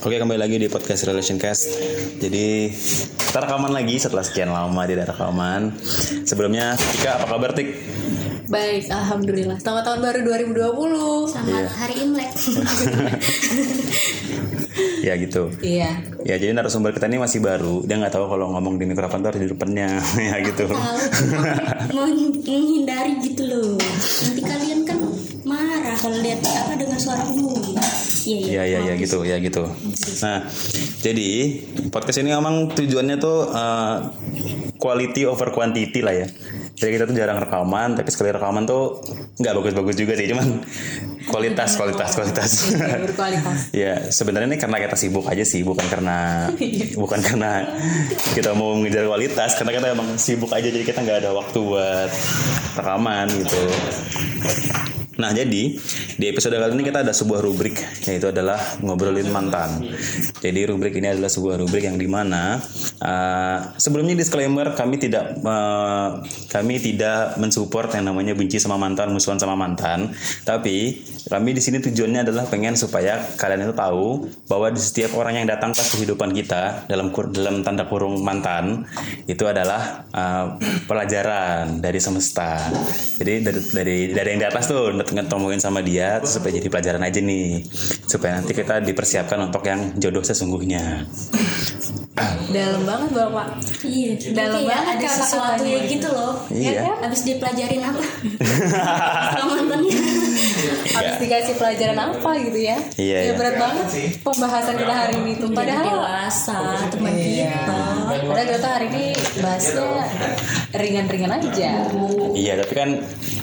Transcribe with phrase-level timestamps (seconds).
[0.00, 1.68] Oke kembali lagi di podcast Relation Cast.
[2.16, 2.72] Jadi
[3.20, 5.76] kita rekaman lagi setelah sekian lama tidak rekaman.
[6.24, 7.68] Sebelumnya Tika apa kabar Tik?
[8.48, 9.60] Baik, alhamdulillah.
[9.60, 11.28] Selamat tahun baru 2020.
[11.28, 11.68] Selamat Iya.
[11.70, 12.30] hari Imlek.
[15.00, 15.48] Ya gitu.
[15.64, 15.96] Iya.
[16.28, 17.80] Ya jadi narasumber kita ini masih baru.
[17.88, 19.96] Dia nggak tahu kalau ngomong di mikrofon tuh harus di depannya.
[20.28, 20.68] ya gitu.
[20.68, 20.76] Tahu
[21.96, 23.80] mau menghindari gitu loh.
[23.80, 25.00] Nanti kalian kan
[25.40, 27.56] marah kalau lihat apa dengan suara umum.
[28.30, 29.66] Iya Iya iya ya gitu ya gitu.
[30.22, 30.46] Nah
[31.02, 31.28] jadi
[31.90, 33.96] podcast ini memang tujuannya tuh uh,
[34.78, 36.26] quality over quantity lah ya.
[36.80, 39.04] Jadi kita tuh jarang rekaman, tapi sekali rekaman tuh
[39.36, 40.64] nggak bagus-bagus juga sih, cuman
[41.28, 42.50] kualitas kualitas kualitas.
[42.72, 42.96] Iya.
[43.76, 46.48] Ya sebenarnya ini karena kita sibuk aja sih, bukan karena
[46.96, 47.68] bukan karena
[48.32, 52.10] kita mau mengejar kualitas, karena kita emang sibuk aja jadi kita nggak ada waktu buat
[52.80, 53.60] rekaman gitu.
[55.20, 55.76] Nah jadi
[56.16, 57.76] di episode kali ini kita ada sebuah rubrik
[58.08, 59.84] yaitu adalah ngobrolin mantan.
[60.40, 62.56] Jadi rubrik ini adalah sebuah rubrik yang di mana
[63.04, 69.36] uh, sebelumnya disclaimer kami tidak uh, kami tidak mensupport yang namanya benci sama mantan, musuhan
[69.36, 70.16] sama mantan.
[70.48, 75.44] Tapi kami di sini tujuannya adalah pengen supaya kalian itu tahu bahwa di setiap orang
[75.44, 78.88] yang datang ke kehidupan kita dalam dalam tanda kurung mantan
[79.28, 80.56] itu adalah uh,
[80.88, 82.72] pelajaran dari semesta.
[83.20, 87.20] Jadi dari dari dari yang di atas tuh ngetemuin sama dia supaya jadi pelajaran aja
[87.20, 87.62] nih
[88.08, 91.06] supaya nanti kita dipersiapkan untuk yang jodoh sesungguhnya.
[92.50, 93.48] Dalam banget Bapak.
[93.86, 94.12] Iya.
[94.34, 96.34] Dalam Kayak banget ada sesuatu yang gitu loh.
[96.50, 96.82] Iya.
[97.00, 98.02] Habis dipelajarin apa?
[101.00, 102.76] Harus dikasih pelajaran apa gitu ya?
[102.94, 103.32] Iya, Ya iya.
[103.34, 103.86] berat banget
[104.20, 105.48] pembahasan kita hari ini tuh.
[105.50, 107.50] Padahal dewasa teman Iya.
[107.50, 107.80] kita.
[108.22, 109.04] Padahal kita hari ini
[109.40, 109.88] bahasnya
[110.72, 111.70] ringan-ringan aja.
[112.32, 112.88] Iya tapi kan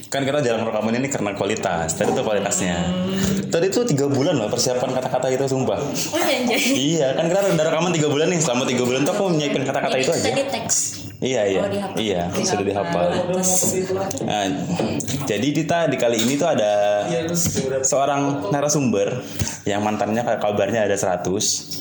[0.08, 1.94] kan kita jarang rekaman ini karena kualitas.
[1.94, 2.76] Tadi tuh kualitasnya.
[3.48, 5.80] Tadi tuh tiga bulan loh persiapan kata-kata itu sumpah.
[5.80, 6.20] Oh
[6.74, 8.40] iya kan kita udah rekaman tiga bulan nih.
[8.40, 10.24] Selama tiga bulan tuh aku nyiapin kata-kata itu aja.
[10.30, 10.78] tadi teks.
[11.18, 13.10] Iya iya Oh, iya sudah dihafal.
[14.22, 14.44] Nah,
[15.26, 17.04] jadi kita di kali ini tuh ada
[17.82, 19.26] seorang narasumber
[19.64, 21.26] yang mantannya kayak kabarnya ada 100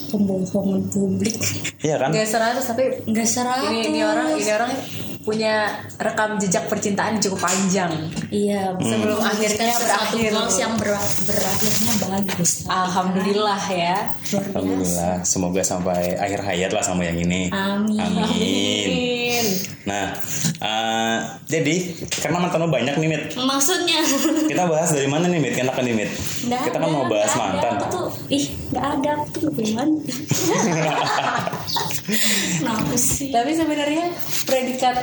[0.06, 1.36] Pembohongan publik.
[1.78, 2.10] Iya kan?
[2.10, 3.68] Gak seratus tapi Enggak seratus.
[3.68, 4.72] ini ini orang ini orang
[5.20, 5.54] punya
[5.98, 7.90] rekam jejak percintaan cukup panjang.
[8.28, 9.82] Iya, Sebelum akhirnya satu
[10.14, 10.30] berakhir.
[10.32, 10.94] goals yang ber-
[11.26, 12.50] berakhirnya bagus.
[12.64, 14.14] Alhamdulillah ya.
[14.48, 17.50] Alhamdulillah semoga sampai akhir hayat lah sama yang ini.
[17.50, 17.98] Amin.
[17.98, 19.25] Amin.
[19.26, 19.46] Amin.
[19.82, 20.06] Nah,
[20.56, 21.74] eh, jadi
[22.16, 23.22] karena mantan lo banyak nih Mit.
[23.34, 24.00] Maksudnya
[24.46, 25.54] Kita bahas dari mana nih Mit?
[25.56, 26.10] Enakan nih Mit.
[26.44, 27.50] Nggak Kita kan mau bahas nggak ada.
[27.52, 27.74] mantan.
[27.76, 29.88] Aku tuh, ih, nggak ada aku tuh hubungan.
[32.56, 33.28] Kenapa sih?
[33.28, 34.06] Tapi sebenarnya
[34.44, 34.96] predikat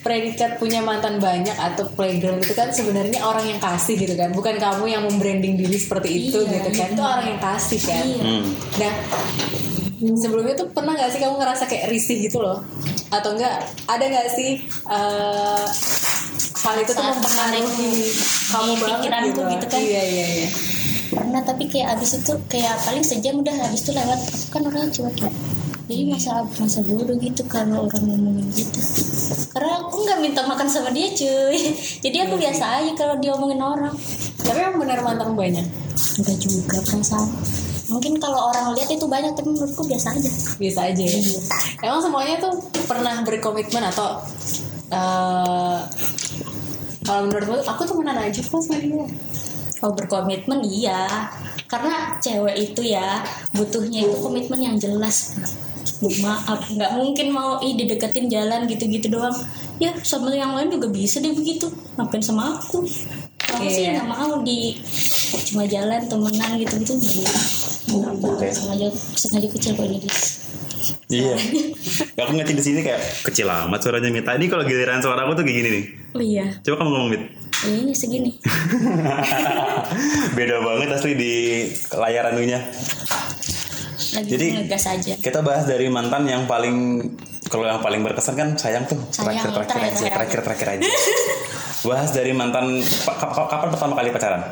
[0.00, 4.56] predikat punya mantan banyak atau playgirl itu kan sebenarnya orang yang kasih gitu kan, bukan
[4.56, 6.88] kamu yang membranding diri seperti itu Iya, gitu kan.
[6.92, 8.04] Itu orang yang kasih kan.
[8.04, 8.22] Iya.
[8.22, 8.44] Hmm.
[8.76, 8.92] Nah,
[10.00, 12.64] sebelumnya tuh pernah nggak sih kamu ngerasa kayak risih gitu loh?
[13.12, 15.66] Atau enggak ada nggak sih eh,
[16.60, 17.92] hal itu tuh mempengaruhi
[18.52, 19.80] kamu banget pikiranku gitu kan.
[19.80, 20.48] Iya iya iya.
[21.10, 24.20] Pernah tapi kayak abis itu kayak paling sejam udah habis itu lewat.
[24.20, 25.30] Aku kan orangnya cuek ya.
[25.90, 28.78] Jadi masa masa bodoh gitu kalau orang ngomongin gitu.
[29.50, 31.58] Karena aku nggak minta makan sama dia cuy.
[32.04, 33.94] Jadi aku biasa aja kalau dia omongin orang.
[34.38, 35.66] Tapi emang benar mantanmu banyak.
[36.22, 37.69] Enggak juga perasaan.
[37.90, 40.30] Mungkin kalau orang lihat itu banyak tapi menurutku biasa aja.
[40.56, 41.18] Biasa aja ya.
[41.82, 42.54] Emang semuanya tuh
[42.86, 44.22] pernah berkomitmen atau
[44.90, 45.78] eh
[47.02, 49.04] kalau menurutmu aku temenan aja kok sama dia.
[49.82, 51.28] Kalau berkomitmen iya.
[51.66, 53.22] Karena cewek itu ya
[53.54, 55.38] butuhnya itu komitmen yang jelas.
[56.00, 59.34] Maaf, nggak mungkin mau ih dideketin jalan gitu-gitu doang.
[59.76, 61.68] Ya sama yang lain juga bisa deh begitu.
[61.96, 62.84] Ngapain sama aku?
[63.50, 63.90] Aku sih Iya.
[63.96, 64.78] nggak mau di
[65.46, 66.94] cuma jalan temenan gitu-gitu.
[68.20, 68.46] Oke.
[68.48, 69.98] Sengaja sengaja kecil kok ini.
[71.08, 71.34] Iya.
[72.16, 74.22] aku ngerti di sini kayak kecil amat suaranya Mit.
[74.22, 75.84] Tadi kalau giliran suara aku tuh kayak gini nih.
[76.10, 77.22] Oh iya, Coba kamu ngomong Mit.
[77.62, 78.30] ini segini.
[80.36, 81.34] Beda banget asli di
[81.92, 82.58] layar anunya.
[84.10, 85.14] Lagi Jadi- ngegas aja.
[85.16, 87.06] Kita bahas dari mantan yang paling
[87.50, 90.40] kalau yang paling berkesan kan sayang tuh terakhir terakhir terakhir, aja terakhir.
[90.40, 90.86] terakhir aja.
[91.88, 92.66] bahas dari mantan
[93.02, 94.42] pa- ka- kapan pertama kali pacaran?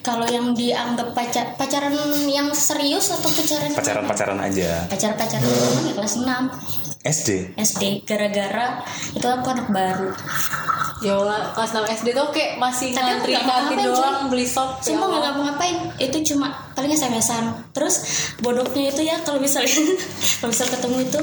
[0.00, 1.96] Kalau yang dianggap pacar pacaran
[2.28, 4.84] yang serius atau pacaran Pacaran pacaran aja.
[4.84, 6.28] pacar pacaran pertama ya kelas 6
[7.04, 7.28] SD.
[7.54, 8.80] SD gara-gara
[9.12, 10.12] itu aku anak baru
[11.04, 14.80] Ya Allah, kelas 6 SD tuh kayak masih Tapi ngantri kantin doang beli sop.
[14.80, 14.88] Ya.
[14.88, 15.76] Sumpah gak ngapa-ngapain.
[16.00, 17.52] Itu cuma paling SMS-an.
[17.76, 17.94] Terus
[18.40, 19.68] bodohnya itu ya Kalau misalnya
[20.40, 21.20] Kalau misal ketemu itu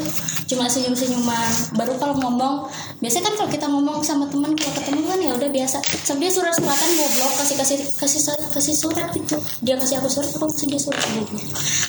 [0.54, 1.52] Cuma senyum-senyuman.
[1.74, 2.70] Baru kalau ngomong
[3.02, 5.78] Biasanya kan kalau kita ngomong sama teman Kalau ketemu kan ya udah biasa.
[5.82, 8.22] Sampai dia surat-suratan goblok Kasih kasih kasih
[8.54, 9.38] kasih surat gitu.
[9.66, 11.02] Dia kasih aku surat Aku kasih dia surat.
[11.02, 11.42] Goblok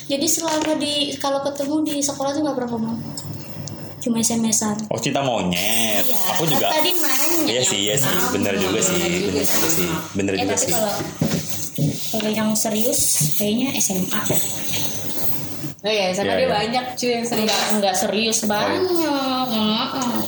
[0.08, 2.98] Jadi selama di Kalau ketemu di sekolah tuh gak pernah ngomong
[4.02, 6.02] Cuma SMS-an Oh cinta monyet.
[6.02, 6.68] Iya, Aku juga.
[6.68, 10.56] Tadi nanya Iya sih, iya sih, bener juga sih, bener juga sih, bener Eh juga
[10.56, 10.70] sih.
[10.70, 10.94] kalau
[12.12, 13.00] kalau yang serius
[13.34, 14.20] kayaknya SMA.
[15.82, 16.50] Oh iya, sama Iya, dia iya.
[16.52, 18.82] banyak cuy yang sering Enggak enggak serius banyak.
[19.50, 20.18] Heeh.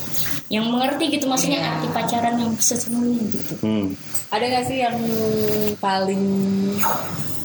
[0.50, 3.54] Yang mengerti gitu maksudnya arti pacaran yang sesungguhnya gitu.
[3.62, 3.86] Hmm.
[4.30, 4.98] Ada gak sih yang
[5.78, 6.22] paling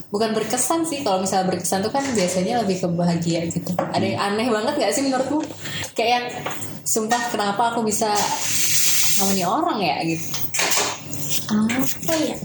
[0.09, 3.71] bukan berkesan sih kalau misalnya berkesan tuh kan biasanya lebih ke bahagia gitu.
[3.77, 5.45] Ada yang aneh banget gak sih menurutmu?
[5.93, 6.25] Kayak yang
[6.81, 8.09] sumpah kenapa aku bisa
[9.19, 10.25] sama nih orang ya gitu.
[11.49, 12.35] Apa ya?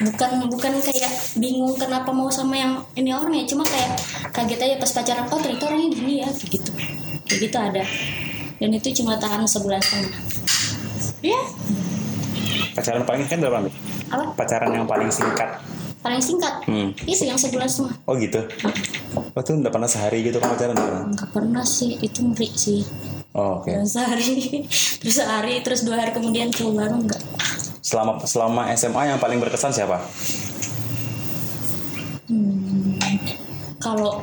[0.00, 3.96] Bukan bukan kayak bingung kenapa mau sama yang ini orang ya, cuma kayak
[4.32, 6.70] kaget aja pas pacaran oh ternyata orangnya gini ya kayak gitu.
[7.28, 7.84] Kayak gitu ada.
[8.56, 10.20] Dan itu cuma tahan sebulan setengah.
[11.20, 11.40] Iya.
[12.72, 13.68] Pacaran paling kan berapa?
[14.12, 14.24] Apa?
[14.36, 15.75] Pacaran yang paling singkat.
[16.06, 16.54] Paling singkat.
[16.70, 16.94] Hmm.
[17.02, 17.98] Itu yang sebulan setengah.
[18.06, 18.38] Oh gitu.
[19.34, 20.78] Oh tuh udah pernah sehari gitu kan pacaran?
[21.10, 22.86] Enggak pernah sih, itu ngeri sih.
[23.34, 23.74] Oh, oke.
[23.74, 24.62] Dalam sehari,
[25.02, 27.18] terus sehari, terus dua hari kemudian coba baru enggak.
[27.82, 29.98] Selama selama SMA yang paling berkesan siapa?
[32.30, 33.02] Hmm.
[33.82, 34.22] Kalau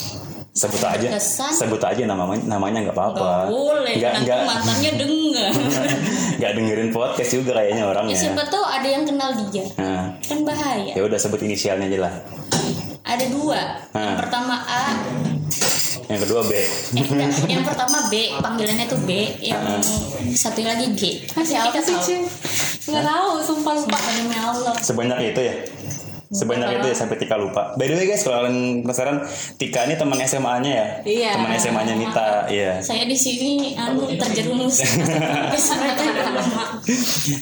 [0.54, 1.08] Sebut aja.
[1.10, 1.50] Berkesan?
[1.52, 3.50] Sebut aja namanya namanya nggak apa-apa.
[3.50, 5.50] boleh, Nggak nggak mantannya dengar.
[6.38, 8.14] nggak dengerin podcast juga kayaknya ya, orangnya.
[8.16, 10.94] siapa tahu ada yang kenal dia, Nah, kan bahaya.
[10.94, 12.14] ya udah sebut inisialnya aja lah.
[13.04, 13.60] Ada dua,
[13.90, 14.16] yang Hmm.
[14.16, 14.94] pertama A,
[16.06, 16.54] Yang kedua B.
[16.54, 16.68] eh,
[17.02, 19.10] enggak, yang pertama B, panggilannya tuh B,
[19.42, 19.62] yang
[20.32, 21.02] satu lagi G.
[21.34, 22.22] Siapa Kita sih tahu.
[22.86, 23.98] Nggak tahu, sumpah lupa.
[24.12, 24.74] Demi Allah.
[24.78, 25.56] Sebanyak itu ya?
[26.33, 26.80] Sebanyak Lupa.
[26.81, 27.77] itu ya sampai Tika lupa.
[27.77, 29.21] By the way guys, kalau kalian penasaran,
[29.62, 30.88] Tika ini teman SMA-nya ya?
[31.06, 31.31] Iya.
[31.38, 32.81] Teman SMA-nya Nita, iya.
[32.81, 34.81] Saya di sini anu terjerumus.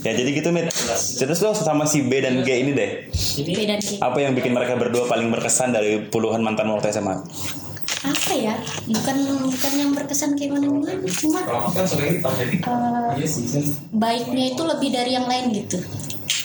[0.06, 0.70] Ya jadi gitu Mit.
[1.18, 3.10] Terus lo sama si B dan G ini deh.
[3.42, 3.98] B dan G.
[3.98, 7.26] Apa yang bikin mereka berdua paling berkesan dari puluhan mantan waktu SMA?
[8.02, 8.58] apa ya
[8.90, 12.58] bukan bukan yang berkesan kayak mana gimana cuma sering jadi
[13.14, 13.62] iya sih kan
[13.94, 15.78] baiknya itu lebih dari yang lain gitu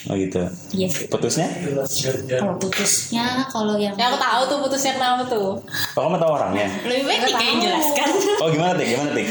[0.06, 0.38] Oh gitu.
[0.70, 1.50] iya Putusnya?
[2.38, 5.58] kalau putusnya kalau yang Ya aku tahu tuh putusnya kenapa tuh.
[5.94, 6.67] Oh kamu tahu orangnya?
[6.85, 8.08] lebih baik Tika yang jelaskan
[8.38, 8.87] Oh gimana Tik?
[8.94, 9.29] Gimana Tik?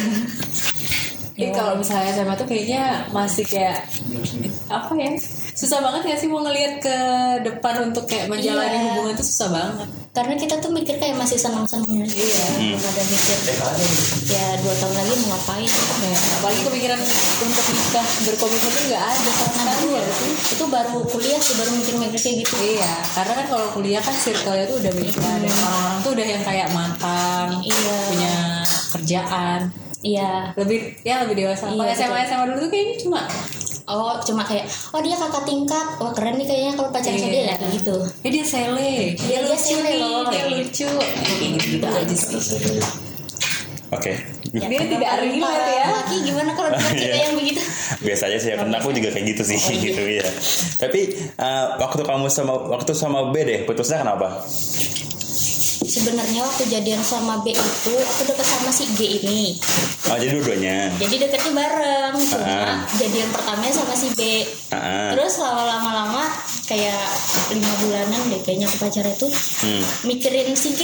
[1.35, 3.87] Jadi kalau misalnya SMA tuh kayaknya masih kayak
[4.67, 5.11] apa ya?
[5.55, 6.95] Susah banget gak sih mau ngelihat ke
[7.41, 8.91] depan untuk kayak menjalani Iya.
[8.91, 9.87] hubungan tuh susah banget.
[10.11, 12.43] karena kita tuh mikir kayak masih senang-senang iya.
[12.55, 13.35] Belum ada mikir
[14.25, 15.67] ya dua tahun lagi mau ngapain?
[16.01, 16.99] Ya, apalagi kepikiran
[17.41, 19.29] untuk nikah berkomitmen tuh nggak ada.
[19.29, 19.79] Sama nah sekali.
[19.81, 20.05] dulu ya.
[20.49, 22.55] itu baru kuliah sih baru mikir-mikir kayak gitu.
[22.61, 25.29] Iya, karena kan kalau kuliah kan circle-nya tuh udah beda.
[25.37, 27.95] Dan orang-orang tuh udah yang kayak matang, Iya.
[28.05, 28.33] punya
[28.89, 29.59] kerjaan,
[30.01, 30.31] iya.
[30.55, 31.63] Lebih ya lebih dewasa.
[31.65, 33.19] Kalau Iya, SMA SMA dulu tuh kayaknya cuma
[33.87, 37.37] oh cuma kayak oh dia kakak tingkat oh keren nih kayaknya kalau pacaran sama dia
[37.37, 37.45] Iya.
[37.45, 40.87] ya kayak gitu ya dia sele, dia dia lucu sele nih, loh, dia kayak lucu,
[40.89, 42.41] kayak gitu gitu aja sih.
[43.85, 44.11] Oke.
[44.51, 45.85] Ya, Dia tidak relate ya.
[45.93, 47.15] laki gimana kalau cerita Iya.
[47.21, 47.61] yang begitu
[48.01, 50.25] Biasa aja sih karena aku juga kayak gitu sih gitu ya.
[50.81, 50.99] Tapi
[51.37, 54.41] eh, waktu kamu sama waktu sama B deh, putusnya kenapa?
[55.95, 59.55] Sebenarnya waktu jadian sama B itu aku deket sama si G ini
[60.05, 60.77] Oh jadi dua-duanya.
[60.95, 62.77] jadi deketnya bareng cuma Ah.
[62.93, 64.21] jadian pertamanya sama si B
[64.69, 66.27] Ah, terus lama-lama
[66.65, 66.99] kayak
[67.49, 69.27] lima bulanan deh kayaknya aku pacaran itu
[69.61, 69.83] Hmm.
[70.03, 70.81] mikirin si G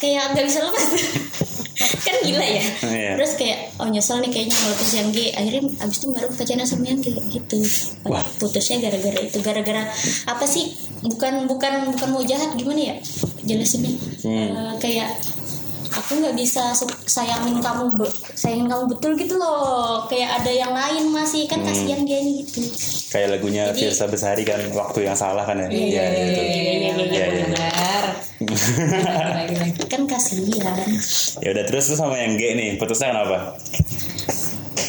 [0.00, 0.86] kayak nggak bisa lepas.
[2.04, 2.64] Kan gila ya.
[2.92, 3.12] Iya.
[3.16, 5.18] terus kayak oh nyesel nih kayaknya ngelepas yang G.
[5.32, 7.58] Akhirnya abis itu baru pacaran sama yang G gitu.
[8.04, 8.24] Wah.
[8.36, 9.82] putusnya gara-gara itu gara-gara
[10.28, 10.76] apa sih?
[11.00, 12.94] Bukan bukan bukan mau jahat gimana ya?
[13.44, 13.96] Jelasinnya.
[14.24, 14.48] Hmm.
[14.52, 15.08] Eh, kayak
[15.90, 16.70] aku nggak bisa
[17.04, 17.98] sayangin kamu
[18.32, 20.06] sayangin kamu betul gitu loh.
[20.06, 22.62] Kayak ada yang lain masih kan kasihan dia nih gitu.
[23.10, 25.68] Kayak lagunya Jadi- Firsa Besari kan waktu yang salah kan ya?
[25.68, 26.40] Iya, Iya, iya, gitu.
[26.40, 27.68] iya, iya, iya, Iya, iya.
[29.92, 30.76] kan kasihan.
[31.38, 33.58] Ya udah terus tuh sama yang G nih, putusnya kenapa?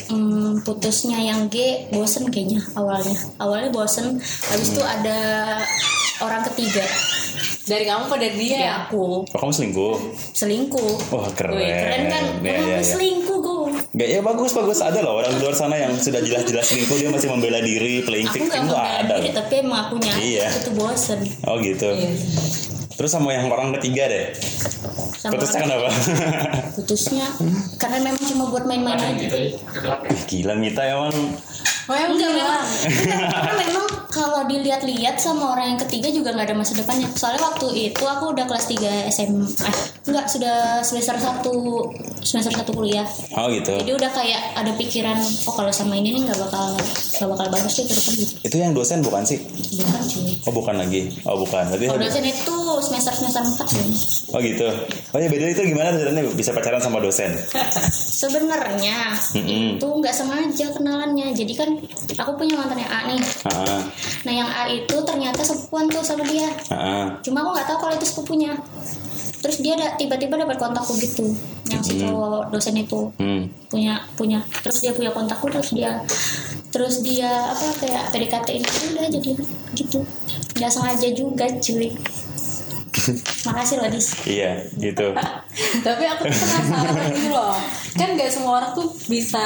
[0.08, 3.16] Hmm, putusnya yang G bosen kayaknya awalnya.
[3.38, 5.20] Awalnya bosen habis itu ada
[6.22, 6.86] orang ketiga
[7.62, 8.58] Dari kamu pada dia.
[8.58, 9.96] ya aku Oh kamu selingkuh?
[10.34, 11.56] selingkuh Wah keren.
[11.56, 12.78] Wih, keren kan iya, aku iya.
[12.82, 13.60] selingkuh gue
[13.92, 17.10] Gak ya bagus bagus ada loh orang di luar sana yang sudah jelas-jelas selingkuh dia
[17.10, 19.20] masih membela diri playing aku victim ada.
[19.20, 20.48] diri tapi emang akunya Iya.
[20.48, 21.86] aku tuh bosen Oh gitu.
[21.88, 22.10] Iya.
[23.02, 24.30] Terus sama yang orang ketiga deh.
[25.12, 25.90] sama Putusnya orang- kenapa?
[26.72, 27.26] putusnya
[27.76, 29.54] karena memang cuma buat main-main aja Ih,
[30.26, 31.14] Gila Mita emang
[31.84, 32.62] Oh, Enggak bilang.
[32.62, 32.62] memang
[32.96, 37.10] enggak, karena memang kalau dilihat-lihat sama orang yang ketiga juga nggak ada masa depannya.
[37.12, 39.44] Soalnya waktu itu aku udah kelas 3 SMA.
[39.44, 39.76] Eh,
[40.08, 41.52] enggak, sudah semester 1
[42.22, 43.04] semester 1 kuliah.
[43.34, 43.76] Oh gitu.
[43.76, 46.80] Jadi udah kayak ada pikiran, oh kalau sama ini nih nggak bakal
[47.22, 48.34] nggak bakal bagus sih ke depan gitu.
[48.42, 49.38] Itu yang dosen bukan sih?
[49.78, 50.34] Bukan cuy.
[50.42, 51.02] Oh bukan lagi.
[51.24, 51.64] Oh bukan.
[51.70, 53.86] Berarti Kalau dosen itu semester semester 4 kan.
[54.32, 54.68] Oh gitu.
[55.08, 57.30] Oh ya beda itu gimana ceritanya bisa pacaran sama dosen?
[58.22, 59.78] Sebenarnya Mm-mm.
[59.78, 61.30] itu nggak sengaja kenalannya.
[61.32, 61.70] Jadi kan
[62.18, 63.22] aku punya mantannya A nih.
[63.46, 63.82] Ah,
[64.24, 66.50] Nah yang A itu ternyata sepupuan tuh sama dia.
[66.70, 67.22] ah.
[67.22, 68.52] Cuma aku nggak tahu kalau itu sepupunya.
[69.42, 71.34] Terus dia ada tiba-tiba dapat kontakku gitu.
[71.66, 73.50] Yang si cowok dosen itu Hmm.
[73.68, 74.38] punya punya.
[74.62, 75.98] Terus dia punya kontakku terus dia
[76.72, 79.32] terus dia apa kayak PDKT ini udah jadi
[79.76, 80.00] gitu.
[80.56, 81.92] Nggak sengaja juga cuy.
[83.44, 84.08] Makasih loh Dis.
[84.24, 85.12] Iya, gitu.
[85.86, 87.58] Tapi aku tuh penasaran gitu loh.
[87.92, 89.44] Kan gak semua orang tuh bisa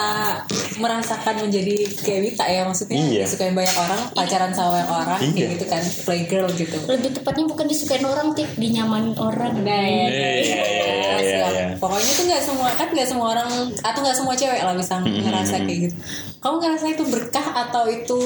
[0.78, 3.24] merasakan menjadi kayak Wita ya maksudnya Iya.
[3.26, 5.32] disukain banyak orang, pacaran sama banyak orang Iya.
[5.34, 6.78] kayak gitu kan, playgirl gitu.
[6.86, 9.54] Lebih tepatnya bukan disukain orang, Tik, dinyamanin orang.
[9.58, 11.52] Nah, ya, Iya, iya, iya, iya, siap.
[11.52, 11.66] iya.
[11.76, 15.56] Pokoknya tuh nggak semua kan nggak semua orang atau nggak semua cewek lah bisa ngerasa
[15.64, 15.96] kayak gitu.
[16.38, 18.20] Kamu ngerasa itu berkah atau itu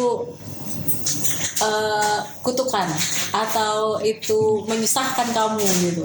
[1.59, 2.87] eh, kutukan
[3.31, 6.03] atau itu menyusahkan kamu gitu?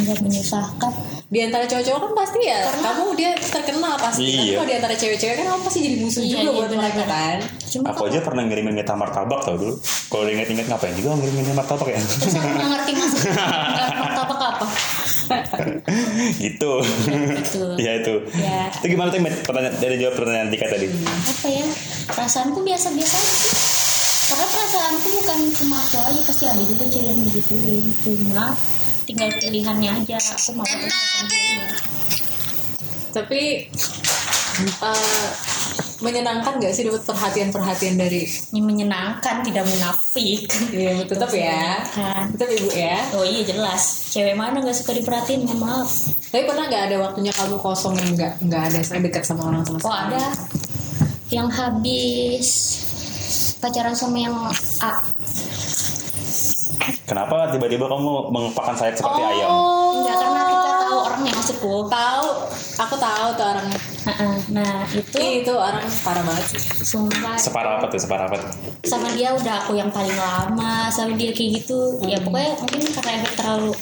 [0.00, 0.92] Nggak menyusahkan.
[1.30, 4.26] Di antara cowok-cowok kan pasti ya kamu dia terkenal pasti.
[4.26, 4.54] Tapi Iya.
[4.56, 7.36] kalau di antara cewek-cewek kan kamu pasti jadi musuh Iya, juga iya, buat mereka kan.
[7.70, 9.74] Cuma Aku aja pernah ngirimin minta martabak tau dulu.
[10.08, 11.98] Kalau diinget-inget ngapain juga ngirimin minta martabak ya?
[12.00, 13.32] Terus aku nggak ngerti maksudnya
[13.74, 14.66] nggak martabak apa
[16.38, 16.72] gitu.
[16.82, 17.62] Gitu.
[17.78, 18.14] Iya itu.
[18.34, 18.66] Ya.
[18.74, 20.86] Itu gimana tuh pertanyaan dari jawab pertanyaan Tika tadi?
[20.90, 21.66] apa ya
[22.10, 23.52] perasaanku biasa-biasa aja sih
[24.30, 28.46] karena perasaanku bukan cuma aku aja pasti ada juga cewek yang begituin cuma
[29.02, 30.88] tinggal pilihannya aja aku mau apa
[33.10, 33.66] Tapi
[34.86, 35.28] eh,
[35.98, 38.22] menyenangkan gak sih dapat perhatian-perhatian dari?
[38.54, 40.46] Ini menyenangkan tidak munafik.
[40.70, 41.82] Iya tetap ya.
[41.90, 42.30] kan.
[42.30, 43.02] Tetap ibu ya.
[43.18, 44.14] oh iya jelas.
[44.14, 45.42] Cewek mana nggak suka diperhatiin?
[45.42, 45.90] Mohon maaf.
[46.30, 49.66] Tapi pernah nggak ada waktunya kamu kosong yang nggak nggak ada saya dekat sama orang
[49.66, 50.22] sama oh ada.
[51.34, 52.46] Yang habis
[53.60, 54.34] pacaran sama yang
[54.80, 54.92] A
[57.04, 59.50] Kenapa tiba-tiba kamu mengepakkan sayap seperti ayam?
[59.50, 62.26] Oh, enggak karena kita tahu orangnya maksudku tahu.
[62.80, 63.80] Aku tahu tuh orangnya.
[64.00, 64.34] Heeh.
[64.48, 66.62] nah itu Ih, itu orang parah banget sih.
[66.80, 68.00] sumpah Separah apa tuh?
[68.00, 68.50] Separah apa tuh?
[68.88, 73.10] sama dia udah aku yang paling lama sama dia kayak gitu ya pokoknya mungkin karena
[73.20, 73.72] efek terlalu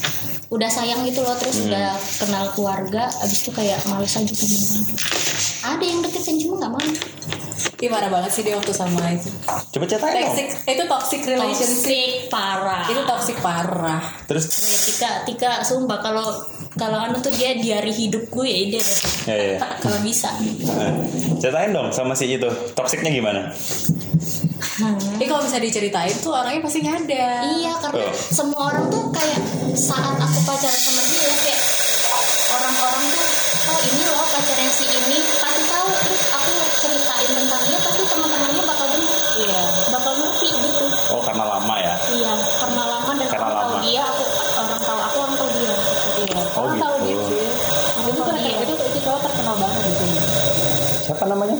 [0.50, 4.82] udah sayang gitu loh terus udah kenal keluarga abis itu kayak males aja orang
[5.70, 6.82] ada yang deketin cuma nggak mau
[7.78, 9.30] Ih, parah banget sih dia waktu sama itu.
[9.70, 10.26] Coba ceritain dong.
[10.26, 11.78] Toxic, itu toxic relationship.
[11.78, 14.02] toxic parah Itu toxic parah.
[14.26, 14.44] Terus
[14.84, 16.26] Tika Tika sumpah kalau
[16.74, 19.58] kalau anu tuh dia diari hidupku ya ide deh ya, ya.
[19.78, 20.26] kalau bisa
[20.66, 20.90] Nah,
[21.38, 22.50] Ceritain dong sama si itu.
[22.72, 23.54] Toksiknya gimana?
[25.14, 27.26] Ini kalau bisa diceritain tuh orangnya pasti ada.
[27.44, 28.14] Iya karena Oh.
[28.14, 29.38] semua orang tuh kayak
[29.72, 31.60] saat aku pacaran sama dia ya kayak
[32.48, 33.26] orang-orang tuh
[33.68, 38.62] oh ini loh pacarnya si ini pasti tahu terus aku ceritain tentang dia pasti teman-temannya
[38.64, 39.60] bakal denger Iya.
[39.90, 41.94] bakal ngerti gitu Oh karena lama ya?
[42.12, 43.80] iya karena lama dan Karena orang tahu lama.
[43.82, 44.24] dia aku
[44.56, 45.74] orang tahu aku orang tahu dia
[46.18, 46.38] Iya.
[46.50, 47.22] Oh, Orang tahu dia gitu.
[47.24, 47.38] cuy.
[47.38, 50.18] Aku Itu tahu kan dia itu itu cowok terkenal banget di sini.
[51.00, 51.56] Siapa namanya?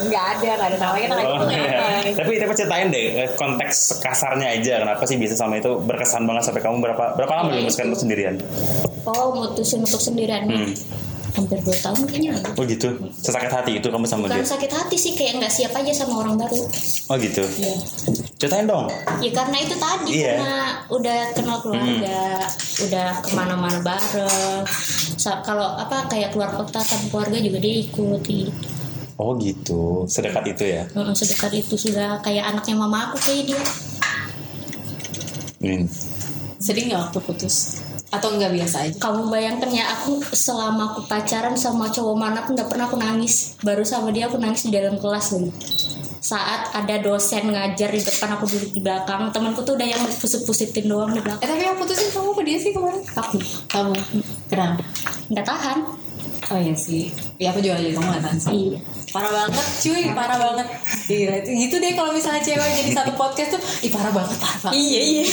[0.00, 1.78] Nggak ada, nggak ada namanya kan Oh, iya.
[2.12, 6.42] Tapi tapi ceritain deh eh, konteks kasarnya aja kenapa sih bisa sama itu berkesan banget
[6.44, 8.34] sampai kamu berapa berapa lama memutuskan untuk sendirian?
[9.02, 10.72] oh mutusin untuk sendirian Hmm.
[11.32, 12.90] hampir dua tahun kayaknya Oh gitu.
[13.16, 14.50] Sesakit hati itu kamu sama bukan dia.
[14.50, 16.58] sakit hati sih kayak nggak siap aja sama orang baru
[17.06, 17.46] Oh gitu.
[17.56, 17.74] Iya.
[18.34, 18.90] Ceritain dong.
[19.18, 20.34] Ya karena itu tadi Iya.
[20.34, 20.56] karena
[20.88, 22.42] udah kenal keluarga,
[22.82, 24.66] udah ke mana-mana bareng.
[25.40, 28.20] Kalau apa kayak keluar kota sama keluarga juga dia ikut.
[28.20, 28.50] gitu.
[29.20, 30.08] Oh gitu.
[30.08, 30.88] Sedekat itu ya.
[30.88, 33.62] Heeh, Sedekat itu sudah kayak anaknya mama aku kayak dia.
[35.60, 35.84] Hmm.
[36.56, 37.84] Sedih nggak waktu putus?
[38.08, 38.96] Atau nggak biasa aja?
[38.96, 43.60] Kamu bayangkan ya aku selama aku pacaran sama cowok mana pun nggak pernah aku nangis.
[43.60, 45.52] Baru sama dia aku nangis di dalam kelas nih.
[46.20, 50.88] Saat ada dosen ngajar di depan aku duduk di belakang, temanku tuh udah yang pusut-pusitin
[50.88, 51.44] doang di belakang.
[51.44, 53.04] Eh tapi yang putusin kamu ke dia sih kemarin?
[53.20, 53.36] Aku
[53.68, 53.92] Kamu
[54.48, 54.80] kenapa?
[55.28, 55.78] nggak tahan.
[56.50, 57.12] Oh iya sih.
[57.36, 58.52] Ya aku juga jadi kamu nggak tahan sih.
[58.52, 58.80] Iya.
[59.10, 60.66] Parah banget cuy, parah banget.
[61.04, 64.58] Gila itu gitu deh kalau misalnya cewek jadi satu podcast tuh, ih parah banget, parah
[64.64, 64.78] banget.
[64.78, 65.24] Iya iya.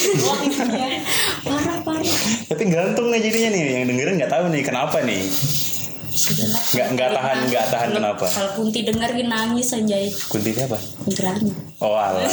[1.46, 2.18] Parah parah.
[2.50, 5.22] Tapi gantung nih jadinya nih yang dengerin nggak tahu nih kenapa nih.
[6.74, 8.26] Nggak nggak tahan nggak tahan kenapa?
[8.26, 10.10] Kalau Kunti dengar dia nangis anjay.
[10.26, 10.78] Kunti siapa?
[11.06, 11.54] Kuntilanak.
[11.78, 12.26] Oh alah.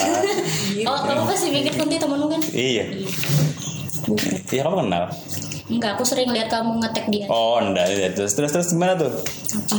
[0.88, 2.40] Oh, kamu pasti mikir Kunti temenmu kan?
[2.56, 2.88] iya.
[4.48, 5.04] Iya kamu kenal.
[5.64, 7.24] Enggak, aku sering lihat kamu ngetek dia.
[7.28, 7.88] Oh enggak.
[7.92, 8.08] iya.
[8.12, 9.12] Terus terus terus gimana tuh?
[9.52, 9.76] Apa?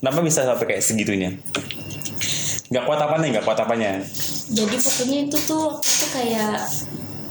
[0.00, 1.30] Kenapa bisa sampai kayak segitunya?
[2.68, 3.28] Nggak kuat apa nih?
[3.30, 4.00] Nggak kuat apanya?
[4.50, 6.58] jadi pokoknya itu tuh waktu itu kayak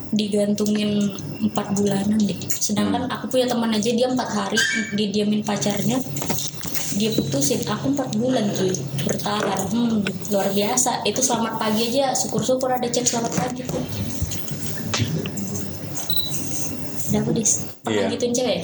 [0.10, 1.12] digantungin
[1.44, 3.12] empat bulanan deh sedangkan Hmm.
[3.12, 4.56] aku punya teman aja dia empat hari
[4.96, 6.00] didiamin pacarnya
[6.96, 8.72] dia putusin aku empat bulan cuy
[9.04, 10.00] bertahan hmm,
[10.32, 13.84] luar biasa itu selamat pagi aja syukur-syukur ada chat selamat pagi tuh
[17.10, 17.52] udah aku dis
[17.84, 18.12] pernah Iya.
[18.16, 18.60] gituin cewek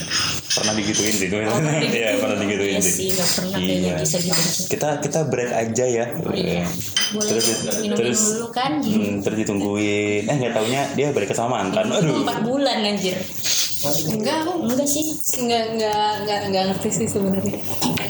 [0.55, 1.27] Pernah digituin sih.
[1.27, 3.11] Oh, pernah Iya, pernah digituin Iya sih.
[3.11, 3.95] nggak pernah kayaknya Iya.
[3.99, 6.05] bisa gitu Kita kita break aja ya.
[6.31, 6.63] Iya.
[7.11, 7.45] boleh Terus
[7.77, 10.23] minum terus dulu kan hmm, terus ditungguin.
[10.23, 11.85] Eh nggak taunya dia balik ke sama mantan.
[11.85, 12.23] itu Aduh.
[12.23, 13.17] empat bulan anjir
[13.85, 17.61] enggak aku enggak sih nggak nggak nggak nggak ngerti sih sebenarnya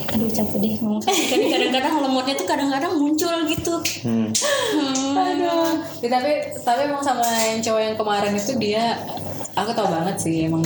[0.08, 1.12] aduh capek deh ngomong kan
[1.52, 4.32] kadang-kadang lemotnya tuh kadang-kadang muncul gitu Hmm.
[5.12, 8.96] aduh Ya, tapi tapi emang sama yang cowok yang kemarin itu dia
[9.54, 10.64] aku tau banget sih emang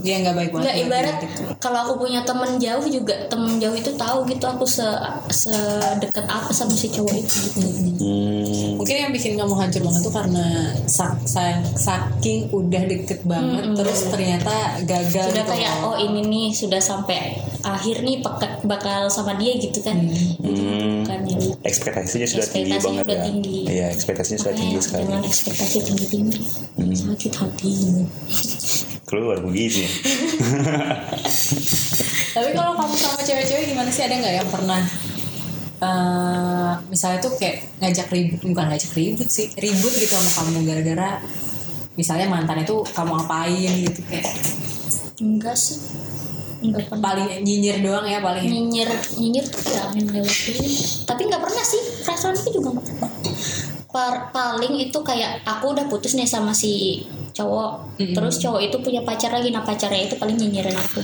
[0.00, 1.42] dia nggak baik banget nggak buat ibarat gitu.
[1.58, 4.86] kalau aku punya temen jauh juga temen jauh itu tahu gitu aku se
[5.28, 7.58] sedekat apa sama si cowok itu gitu.
[7.96, 8.76] Hmm.
[8.76, 10.44] mungkin yang bikin kamu hancur banget tuh karena
[10.84, 16.48] sak, sa- saking udah deket banget terus ternyata gagal sudah gitu kayak oh ini nih
[16.50, 18.20] sudah sampai akhir nih
[18.62, 19.96] bakal sama dia gitu kan
[20.36, 21.02] Hmm.
[21.02, 23.24] kan ya Ekspektasinya sudah tinggi Ekspektasinya banget udah ya.
[23.24, 23.58] tinggi.
[23.66, 25.02] Iya, ekspektasinya sudah tinggi sekali.
[25.02, 26.40] dengan ekspektasi tinggi tinggi
[26.74, 26.94] Hmm.
[26.94, 27.72] sakit hati
[29.14, 29.86] Keluar begini.
[32.34, 34.02] Tapi kalau kamu sama cewek-cewek gimana sih?
[34.02, 34.82] Ada nggak yang pernah
[35.84, 41.18] eh misalnya tuh kayak ngajak ribut bukan ngajak ribut sih ribut gitu sama kamu gara-gara
[41.98, 44.26] misalnya mantan itu kamu apain gitu kayak
[45.20, 45.78] enggak sih.
[46.64, 47.02] Enggak pernah.
[47.04, 48.48] paling nyinyir doang ya paling.
[48.48, 48.90] Nyinyir
[49.20, 49.60] nyinyir tuh
[49.92, 50.24] dulu
[51.04, 53.10] tapi nggak pernah sih perasaan aku juga nggak pernah.
[54.34, 57.04] Paling itu kayak aku udah putus nih sama si
[57.34, 57.98] cowok.
[57.98, 59.50] Terus cowok itu punya pacar lagi.
[59.50, 61.02] Nah pacarnya itu paling nyinyirin aku.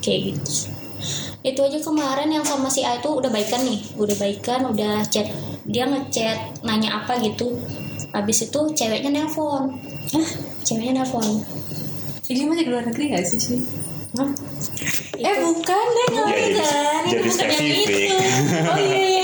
[0.00, 0.70] Kayak gitu.
[1.44, 3.82] Itu aja kemarin yang sama si A itu udah baikan nih.
[3.98, 5.28] Udah baikan udah chat.
[5.66, 7.58] Dia ngechat nanya apa gitu.
[8.14, 9.74] Habis itu ceweknya nelpon.
[10.14, 10.28] Hah?
[10.64, 11.44] ceweknya nelpon.
[12.24, 13.56] Ini masih luar negeri gak sih Ci?
[14.14, 14.30] Hah?
[15.14, 16.62] eh bukan deh bukan, itu
[17.10, 17.98] jadi bukan yang spesifik.
[17.98, 18.16] itu.
[18.70, 19.23] oh iya iya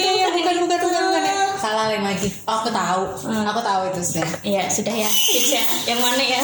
[1.89, 2.29] lain lagi.
[2.45, 3.03] Oh, aku tahu.
[3.31, 3.47] Hmm.
[3.49, 4.25] aku tahu itu sih.
[4.45, 5.09] Iya sudah ya.
[5.09, 6.43] Fix ya yang mana ya?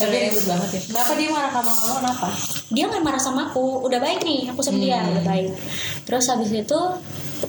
[0.00, 0.80] Tapi ribut banget ya.
[0.88, 1.92] Kenapa dia marah kamu kamu?
[2.00, 2.28] Kenapa?
[2.72, 3.84] Dia nggak marah sama aku.
[3.84, 5.52] Udah baik nih aku sama dia udah baik.
[6.08, 6.80] Terus habis itu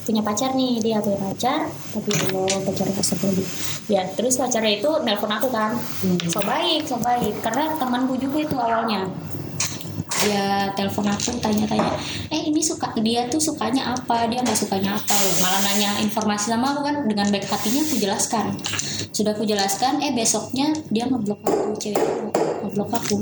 [0.07, 3.43] punya pacar nih dia punya pacar tapi lo pacar tersebut
[3.91, 5.75] ya terus pacarnya itu nelpon aku kan.
[6.31, 7.39] So baik so baik.
[7.43, 9.07] Karena temanku juga itu awalnya
[10.21, 11.91] dia telepon aku tanya-tanya
[12.29, 14.29] eh ini suka dia tuh sukanya apa?
[14.29, 15.17] Dia nggak sukanya apa?
[15.41, 18.45] Malah nanya informasi sama aku kan dengan baik hatinya aku jelaskan.
[19.11, 22.29] Sudah aku jelaskan eh besoknya dia ngeblok aku cewek itu
[22.65, 23.15] ngeblok aku.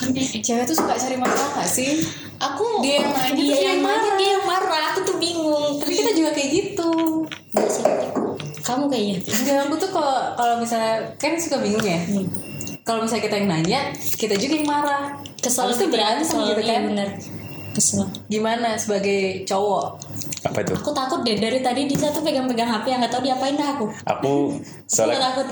[0.00, 2.00] Kan cewek tuh suka cari masalah gak sih?
[2.42, 4.02] Aku Dia yang nanya, dia yang marah.
[4.02, 5.78] nanya dia yang marah aku tuh bingung.
[5.78, 6.90] Tapi kita juga kayak gitu.
[7.54, 7.84] Nggak sih,
[8.66, 9.16] kamu kayaknya.
[9.22, 12.02] Enggak, aku tuh kalau kalau misalnya kan suka bingung ya.
[12.02, 12.26] Hmm.
[12.82, 13.80] Kalau misalnya kita yang nanya,
[14.18, 15.04] kita juga yang marah.
[15.42, 16.82] kesel itu berantem gitu iya kan.
[16.86, 17.08] bener
[17.74, 19.98] kesel Gimana sebagai cowok?
[20.42, 20.74] Apa itu?
[20.74, 23.86] aku takut deh dari tadi dia tuh pegang-pegang HP yang nggak tahu diapain dah aku
[24.08, 25.46] Aku aku soalnya takut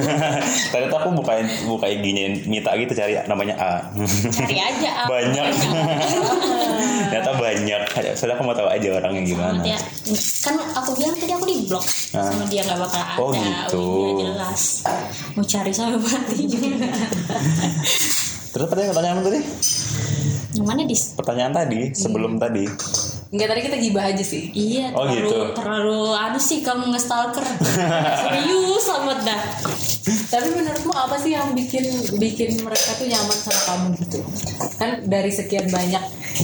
[0.72, 3.72] tadi tuh aku bukain buka IG-nya Mita gitu cari namanya A.
[4.28, 5.46] cari aja apa banyak.
[7.06, 7.80] Ternyata banyak.
[8.12, 9.62] Soalnya aku mau tahu aja orangnya gimana.
[9.62, 9.78] ya
[10.42, 12.22] kan aku bilang tadi aku di blok Ah.
[12.24, 13.84] sama dia nggak bakal ada Oh, gitu.
[13.86, 14.62] Udah jelas
[15.32, 16.88] mau cari sampai mati juga
[18.48, 19.40] Terus pertanyaan apa tadi?
[20.56, 22.64] yang mana dis Pertanyaan tadi sebelum tadi.
[23.36, 24.48] Enggak tadi kita gibah aja sih.
[24.50, 25.36] Iya, Oh, terlalu gitu.
[25.52, 27.44] terlalu anu sih kamu nge-stalker.
[28.24, 29.42] Serius amat dah.
[30.26, 31.84] Tapi menurutmu apa sih yang bikin
[32.16, 34.18] bikin mereka tuh nyaman sama kamu gitu?
[34.74, 36.00] Kan dari sekian banyak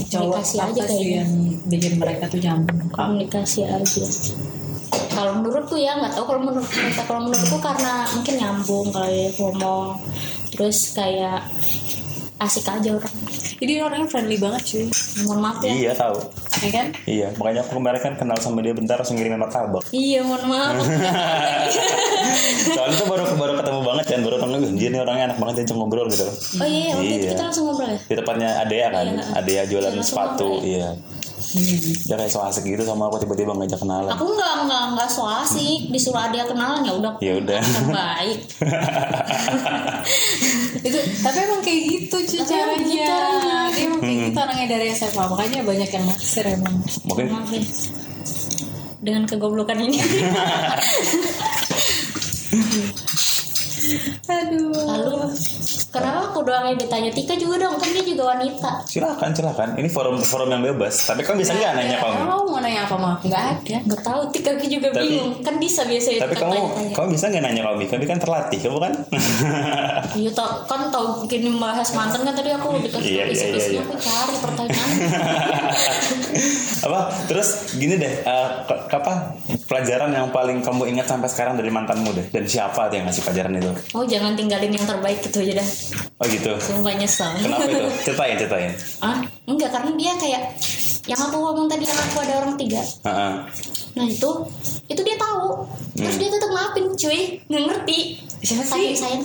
[0.07, 1.17] cowok Komunikasi apa aja sih kayaknya.
[1.17, 1.31] yang
[1.65, 2.75] bikin mereka tuh nyaman?
[2.89, 4.05] Komunikasi aja.
[5.09, 9.29] Kalau menurutku ya nggak tahu kalau menurut kita kalau menurutku karena mungkin nyambung kalau dia
[9.33, 9.87] ngomong
[10.49, 11.41] terus kayak
[12.37, 13.15] asik aja orang.
[13.59, 14.85] Jadi orangnya friendly banget cuy.
[15.25, 15.71] Mohon maaf ya.
[15.73, 16.17] Iya tahu.
[16.63, 16.85] Ya kan?
[17.03, 19.83] Iya, makanya aku kemarin kan kenal sama dia bentar langsung ngirimin martabak.
[19.91, 20.73] Iya, mohon maaf.
[22.73, 25.65] Soalnya tuh baru baru ketemu banget kan, baru tahu anjir nih orangnya enak banget dia
[25.79, 26.25] ngobrol gitu.
[26.59, 27.31] Oh iya, waktu itu Iya.
[27.35, 27.99] kita langsung ngobrol ya.
[27.99, 29.23] Di tempatnya Adea kan, Iya.
[29.37, 30.89] Adea jualan sepatu, ngobrol iya.
[32.07, 34.09] Dia kayak so asik gitu sama aku tiba-tiba ngajak kenalan.
[34.09, 37.13] Aku nggak nggak nggak so asik disuruh dia kenalan ya udah.
[37.21, 37.61] Ya udah.
[37.61, 38.39] Terbaik.
[40.87, 43.15] itu tapi emang kayak gitu cuy emang caranya
[44.23, 47.59] kayak gitu orangnya dari SMA makanya banyak yang naksir emang Mungkin Maaf ya.
[49.03, 49.99] Dengan kegoblokan ini.
[54.23, 54.71] Aduh.
[54.73, 55.13] lalu
[55.89, 59.69] kenapa aku doang yang ditanya Tika juga dong kan dia juga wanita Silakan, silakan.
[59.75, 61.05] Ini forum forum yang bebas.
[61.05, 62.15] Tapi kamu bisa nggak nanya kamu?
[62.15, 63.15] Kamu mau nanya apa mah?
[63.19, 63.77] Nggak ada.
[63.83, 66.93] nggak tahu Tika juga Tapi- bingung kan bisa biasa itu Tapi kan kamu tanya-tanya.
[66.93, 67.83] kamu bisa nggak nanya kami?
[67.87, 68.93] Kami kan terlatih, kamu kan?
[70.13, 73.81] Iya tau kan tau gini bahas mantan kan tadi aku dikasih Iya, iya, iya, iya.
[73.81, 74.89] aku cari pertanyaan
[76.85, 76.99] apa?
[77.25, 79.33] Terus gini deh, eh, ke- apa
[79.65, 82.25] pelajaran yang paling kamu ingat sampai sekarang dari mantanmu deh?
[82.29, 83.72] Dan siapa tuh yang ngasih pelajaran itu?
[83.91, 85.69] Oh jangan tinggalin yang terbaik gitu aja dah
[86.15, 86.51] Oh gitu.
[86.57, 87.79] sumpah nyesel Kenapa itu?
[88.05, 88.71] Ceritain, ceritain.
[88.99, 90.41] ah enggak karena dia kayak
[91.03, 93.33] yang aku ngomong tadi yang aku ada orang tiga Heeh.
[93.93, 94.29] nah itu
[94.85, 96.19] itu dia tahu terus Hmm.
[96.19, 97.99] dia tetap maafin cuy nggak ngerti
[98.39, 98.91] Siapa sih?
[98.93, 99.23] sayang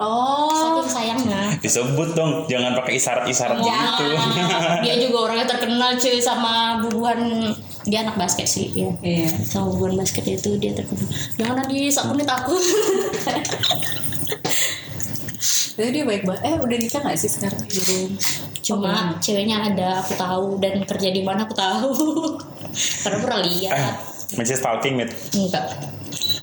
[0.00, 0.48] Oh.
[0.48, 4.04] saking sayangnya Disebut dong, jangan pakai isyarat-isyarat gitu.
[4.84, 9.28] Dia juga orangnya terkenal cuy sama bubuhan dia anak basket sih ya Iya.
[9.40, 12.60] sama bubuhan basket itu dia terkenal jangan nanti aku nih takut
[15.70, 16.42] Tapi dia baik banget.
[16.44, 17.60] Eh udah nikah nggak sih sekarang?
[17.64, 18.12] Belum.
[18.60, 21.90] cuma ceweknya ada aku tahu dan kerja di mana aku tahu
[23.02, 23.96] karena pernah Eh, lihat
[24.36, 25.10] masih stalking, Mit.
[25.32, 25.64] enggak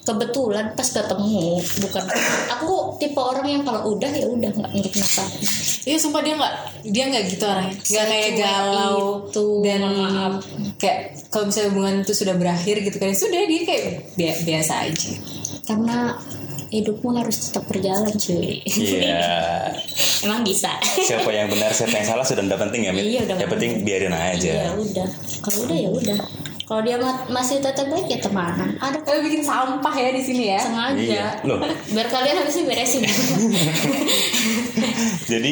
[0.08, 2.04] kebetulan pas ketemu bukan
[2.50, 5.36] aku tipe orang yang kalau udah ya udah nggak nggak penasaran
[5.84, 6.54] Iya sumpah dia nggak
[6.86, 7.76] dia nggak gitu orangnya.
[7.80, 10.34] Nggak kayak galau itu, dan maaf.
[10.76, 15.12] kayak kalau misalnya hubungan itu sudah berakhir gitu kan sudah dia kayak bia- biasa aja.
[15.63, 16.20] karena
[16.67, 19.32] hidupmu harus tetap berjalan cuy Iya.
[20.28, 23.04] emang bisa Siapa yang benar, siapa yang salah sudah tidak penting ya, Mit.
[23.06, 24.54] Iya, udah yang penting biarin aja.
[24.65, 25.08] ya udah
[25.39, 26.20] kalau udah ya udah
[26.67, 30.19] kalau dia ma- masih tetap baik ya temanan ada kok Tapi bikin sampah ya di
[30.19, 30.60] sini ya.
[30.60, 31.27] sengaja Iya.
[31.41, 33.08] Loh, biar kalian habisnya beresin
[35.27, 35.49] jadi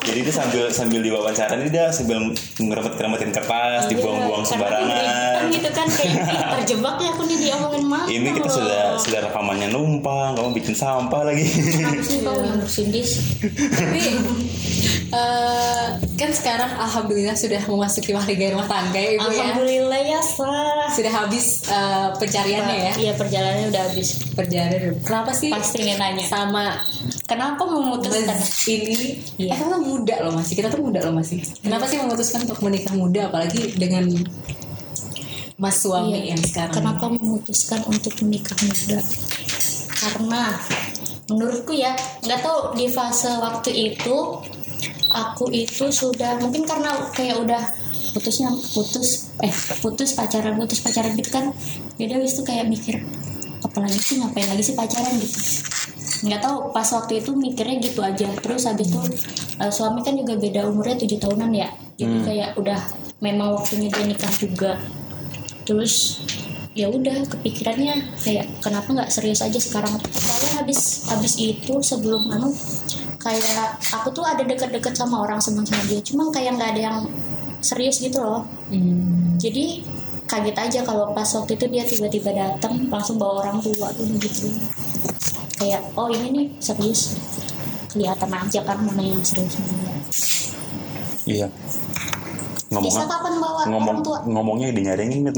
[0.00, 2.18] jadi dia sambil sambil diwawancara ini dia sambil
[2.56, 4.90] ngerempet-ngerempetin kertas, dibuang-buang Iya, kan sembarangan.
[4.90, 9.20] ribet gitu kan kayak "Ih, terjebak ya aku nih diomongin mama Ini kita sudah sudah
[9.24, 11.46] rekamannya numpang, kamu bikin sampah lagi.
[11.46, 12.02] Kamu
[12.40, 13.10] yang bersihin dis
[13.70, 14.00] Tapi
[15.10, 19.26] eh, kan sekarang alhamdulillah sudah memasuki warga rumah tangga ya ibu ya.
[19.42, 22.92] alhamdulillah ya sah Sudah habis eh, pencariannya ya.
[22.96, 24.96] iya perjalanannya udah habis Perjalanan.
[25.04, 26.80] Kenapa sih pasti nih nanya sama
[27.24, 29.52] kenapa memutuskan Mas ini Iya.
[29.52, 32.58] eh, kita tuh muda loh masih kita tuh muda loh masih kenapa sih memutuskan untuk
[32.60, 34.04] menikah muda apalagi dengan
[35.56, 36.34] mas suami Iya.
[36.34, 38.98] yang sekarang Kenapa memutuskan untuk menikah muda?
[39.92, 40.42] Karena
[41.28, 41.92] menurutku ya,
[42.24, 44.16] nggak tahu di fase waktu itu
[45.10, 47.62] aku itu sudah mungkin karena kayak udah
[48.12, 51.54] putusnya putus eh putus pacaran putus pacaran gitu kan
[51.96, 53.02] jadi habis itu kayak mikir
[53.60, 55.12] apalagi sih ngapain lagi sih pacaran?
[55.20, 55.38] gitu.
[56.26, 58.28] Nggak tahu pas waktu itu mikirnya gitu aja.
[58.40, 59.00] Terus habis itu
[59.60, 61.68] eh, suami kan juga beda umurnya tujuh tahunan ya.
[62.00, 62.80] Jadi kayak udah
[63.20, 64.80] memang waktunya dia nikah juga.
[65.64, 66.24] Terus
[66.72, 69.92] ya udah kepikirannya kayak kenapa nggak serius aja sekarang?
[70.08, 72.52] Soalnya habis habis itu sebelum anu
[73.20, 76.00] kayak aku tuh ada deket-deket sama orang senang sama dia.
[76.00, 76.98] Cuma kayak nggak ada yang
[77.60, 79.36] serius gitu loh Hmm.
[79.40, 79.84] jadi
[80.30, 84.46] kaget aja kalau pas waktu itu dia tiba-tiba datang langsung bawa orang tua tuh gitu
[85.58, 87.18] kayak oh ini nih serius
[87.90, 89.90] kelihatan aja kan mana yang serius mana.
[91.26, 91.46] Iya.
[92.70, 95.34] Ngomong Disa kapan bawa ngomong orang tua ngomongnya dinyaringin Mit.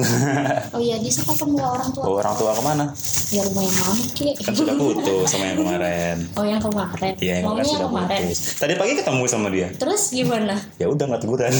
[0.68, 2.84] oh iya Disa kapan bawa orang tua Bawa orang tua ke mana?
[3.28, 6.16] ya rumah yang mana ki Kan sudah putus sama yang kemarin.
[6.30, 8.40] oh yang kemarin Iya, yang kemarin sudah yang kemarin putus.
[8.54, 9.68] Tadi pagi ketemu sama dia.
[9.74, 11.52] terus gimana Ya udah nggak teguran.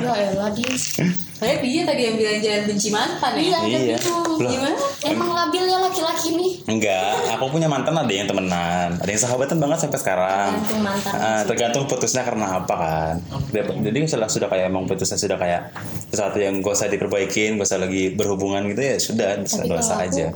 [0.00, 0.96] ya elah Dis
[1.38, 3.98] Soalnya dia tadi yang bilang jangan benci mantan ya iya Iya.
[4.02, 4.46] Loh.
[4.46, 9.18] gimana emang labil ya laki-laki nih Enggak, aku punya mantan ada yang temenan, ada yang
[9.18, 10.50] sahabatan banget sampai sekarang.
[10.52, 13.14] Tergantung mantan Ah, tergantung putusnya karena apa kan.
[13.48, 15.70] Dia- Jadi sudah sudah kayak emang putusnya sudah kayak
[16.08, 20.26] sesuatu yang gak usah diperbaikin, gak usah lagi berhubungan gitu ya sudah, aku aja.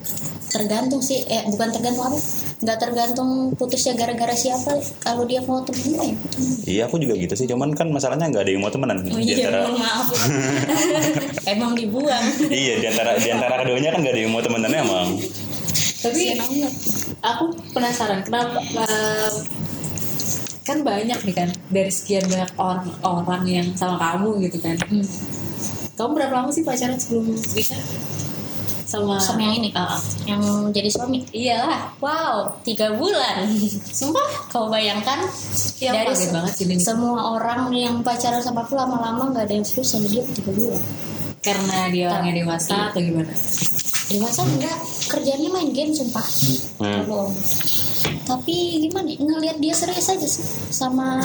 [0.48, 2.18] tergantung sih eh bukan tergantung apa
[2.62, 6.14] nggak tergantung putusnya gara-gara siapa kalau dia mau temen ya?
[6.62, 9.02] Iya aku juga gitu sih, cuman kan masalahnya nggak ada yang mau temenan.
[9.02, 10.06] oh, Di iya antara- mohon maaf.
[11.52, 12.24] Emang dibuang.
[12.44, 15.08] Iya di antara di antara keduanya kan gak ada yang mau temenan emang.
[15.98, 16.34] tapi
[17.20, 19.30] aku penasaran kenapa eh,
[20.62, 24.78] kan banyak nih kan dari sekian banyak orang-orang yang sama kamu gitu kan.
[24.82, 25.06] Hmm.
[25.92, 27.78] kamu berapa lama sih pacaran sebelum nikah
[28.92, 31.24] sama sama yang ini Ah, yang jadi suami.
[31.30, 31.96] Iyalah.
[31.96, 33.48] Wow tiga bulan.
[33.98, 35.24] Sumpah kau bayangkan
[35.80, 36.76] Iya, dari se- banget sih ini.
[36.76, 40.82] semua orang yang pacaran sama aku lama-lama nggak ada yang serius sama dia tiga bulan.
[41.40, 43.32] Karena dia orangnya dewasa atau gimana?
[44.04, 44.76] Dewasa enggak.
[45.08, 46.26] Kerjanya main game sumpah.
[46.78, 47.02] Hmm.
[47.02, 47.32] Bohong.
[48.22, 50.44] tapi gimana ya, ngelihat dia serius aja sih.
[50.68, 51.18] Sama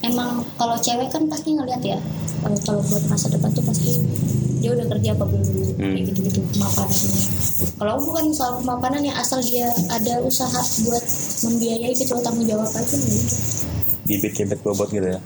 [0.00, 1.98] emang kalau cewek kan pasti ngelihat ya.
[2.38, 3.96] Kalau kalau buat masa depan tuh pasti
[4.56, 5.44] dia udah kerja apa belum
[5.76, 5.92] Hmm.
[5.92, 7.20] kayak gitu gitu kemapanannya
[7.76, 11.04] kalau aku bukan soal kemapanan ya asal dia ada usaha buat
[11.42, 13.26] membiayai gitu tanggung jawab aja ya udah.
[14.06, 15.20] bibit kebet bobot gitu ya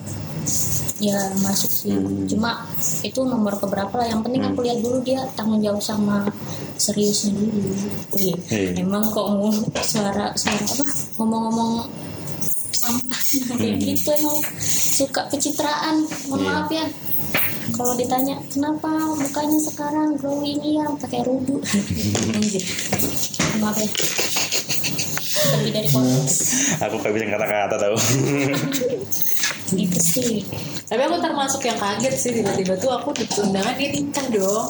[0.99, 2.27] ya masuk sih Hmm.
[2.27, 2.65] cuma
[3.01, 6.29] itu nomor keberapa lah yang penting aku lihat dulu dia tanggung jawab sama
[6.77, 7.57] seriusnya dulu
[8.13, 8.77] Wih, Iya.
[8.79, 9.49] emang kok mau
[9.81, 10.85] suara suara apa
[11.17, 11.73] ngomong-ngomong
[12.71, 13.21] sampah
[13.53, 13.77] Hmm.
[13.79, 16.49] gitu emang suka pencitraan mohon Iya.
[16.51, 16.85] maaf ya
[17.75, 20.61] kalau ditanya kenapa mukanya sekarang glowing?
[20.61, 21.63] Iya pakai rudu.
[22.35, 22.65] Anjir
[23.61, 23.89] maaf ya.
[25.61, 26.37] Lebih dari konteks
[26.79, 27.97] aku gak bisa kata-kata tau.
[29.75, 30.43] Itu sih.
[30.91, 34.69] Tapi aku termasuk yang kaget sih tiba-tiba tuh aku dapet undangan dia nikah dong.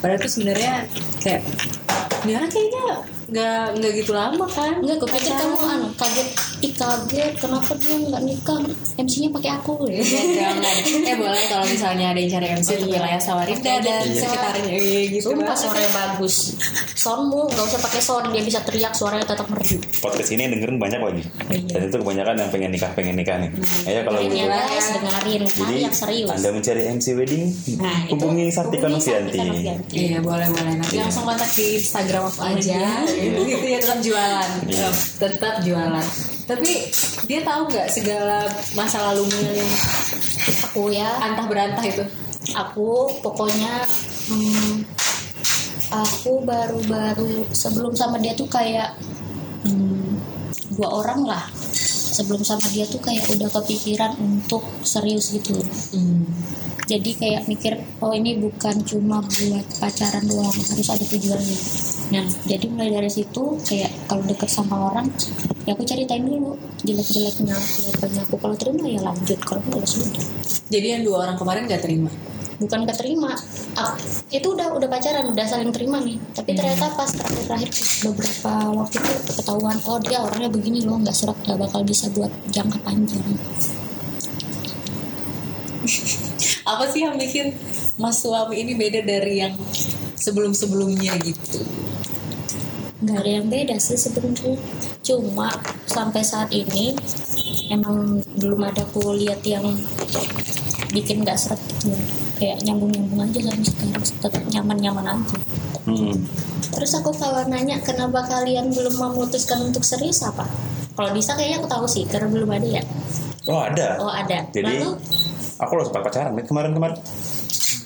[0.00, 0.84] Padahal tuh sebenarnya
[1.20, 1.42] kayak
[2.24, 2.84] orang kayaknya
[3.30, 4.72] nggak nggak gitu lama kan?
[4.78, 6.28] Enggak, gue pikir kamu anu kaget,
[6.60, 8.58] ih kaget, kenapa dia nggak nikah?
[8.96, 10.02] MC-nya pakai aku ya.
[10.02, 10.74] Jangan.
[11.00, 12.94] Eh boleh kalau misalnya ada yang cari MC di Iya.
[12.96, 14.18] wilayah Samarinda dan Iya.
[14.18, 15.30] sekitarnya eh, gitu.
[15.30, 15.56] Sumpah kan.
[15.56, 16.36] suaranya bagus.
[16.92, 19.78] Soundmu nggak usah pakai sound, dia bisa teriak suaranya tetap merdu.
[20.00, 21.70] podcast ini yang dengerin banyak lagi Iya.
[21.70, 23.50] dan itu kebanyakan yang pengen nikah pengen nikah nih
[23.84, 25.42] ya kalau ya gitu guys, dengerin.
[25.46, 26.28] jadi serius.
[26.30, 29.38] anda mencari MC wedding Nah, hubungi hubungi Novianti.
[29.92, 31.02] Iya boleh boleh nanti Iya.
[31.04, 33.19] langsung kontak di Instagram aku aja Iya.
[33.22, 34.50] Gitu ya tetap jualan.
[34.66, 34.90] Iya.
[35.20, 36.06] tetap jualan.
[36.48, 36.70] Tapi
[37.30, 39.72] dia tahu nggak segala masa lalunya yang
[40.70, 42.04] Aku ya, antah berantah itu.
[42.56, 43.84] Aku pokoknya
[44.32, 44.82] hmm,
[45.92, 48.96] aku baru-baru sebelum sama dia tuh kayak
[49.68, 50.18] hmm,
[50.74, 51.44] dua orang lah
[52.10, 55.56] sebelum sama dia tuh kayak udah kepikiran untuk serius gitu.
[56.90, 61.58] Jadi kayak mikir oh ini bukan cuma buat pacaran doang harus ada tujuannya.
[62.10, 62.26] Nah.
[62.50, 65.06] Jadi mulai dari situ kayak kalau deket sama orang
[65.62, 68.36] ya aku ceritain dulu jelek-jeleknya jelek-jeleknya aku.
[68.42, 69.38] Kalau terima ya lanjut.
[69.38, 70.24] Kalau enggak ya sudah.
[70.66, 72.10] Jadi yang dua orang kemarin nggak terima
[72.60, 73.32] bukan keterima.
[73.74, 73.96] Ah,
[74.28, 76.20] itu udah udah pacaran udah saling terima nih.
[76.36, 77.70] Tapi ternyata pas terakhir-terakhir
[78.04, 78.52] beberapa
[78.84, 82.78] waktu itu ketahuan oh dia orangnya begini loh nggak serak nggak bakal bisa buat jangka
[82.84, 83.24] panjang.
[86.70, 87.56] Apa sih yang bikin
[87.96, 89.56] mas suami ini beda dari yang
[90.20, 91.64] sebelum sebelumnya gitu?
[93.00, 94.60] Nggak ada yang beda sih sebenarnya.
[95.00, 95.48] Cuma
[95.88, 96.92] sampai saat ini
[97.72, 99.64] emang belum ada aku lihat yang
[100.92, 101.96] bikin nggak seret gitu.
[102.40, 105.36] Kayak nyambung nyambung aja sampai sekarang tetap nyaman nyaman aja
[105.80, 106.12] Hmm.
[106.70, 110.44] terus aku kalau nanya kenapa kalian belum memutuskan untuk serius apa
[110.92, 112.84] kalau bisa kayaknya aku tahu sih karena belum ada ya
[113.46, 113.96] Oh ada.
[113.98, 115.00] oh ada Jadi lalu
[115.56, 117.00] aku loh sempat pacaran nih kemarin-kemarin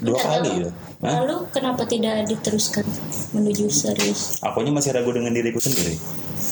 [0.01, 0.71] dua Bentar, kali lalu- ya.
[1.01, 1.13] Hah?
[1.17, 2.83] lalu kenapa tidak diteruskan
[3.31, 5.95] menuju serius Akunya masih ragu dengan diriku sendiri.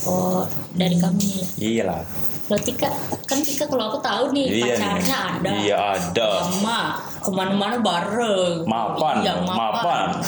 [0.04, 2.02] oh dari kami ya Iyalah.
[2.44, 2.86] Loh Tika,
[3.24, 4.70] kan Tika kalau aku tahu nih Iya nih.
[4.76, 5.50] pacarnya ada.
[5.58, 6.28] Iya ada.
[6.44, 6.80] Sama
[7.22, 8.66] ke mana-mana bareng.
[8.66, 10.18] Mapan, Iya, mapan.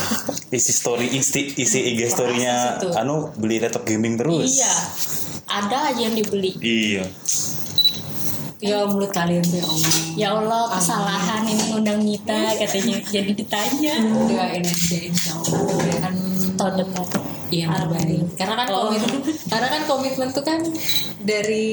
[0.49, 4.55] Isi story, isi, isi IG storynya, anu beli laptop gaming terus.
[4.55, 4.75] Iya.
[5.45, 6.55] Ada aja yang dibeli.
[6.59, 7.05] Iya.
[8.65, 12.97] ya mulut kalian ya Allah Ya Allah, kesalahan ini ngundang Nita katanya.
[13.05, 13.93] Jadi ditanya.
[14.25, 16.15] doain aja insya Allah kan
[16.55, 17.34] Tahun depan.
[17.51, 18.89] Yang terbaik karena kan Oh.
[18.89, 20.61] komitmen karena kan komitmen tuh kan
[21.21, 21.67] dari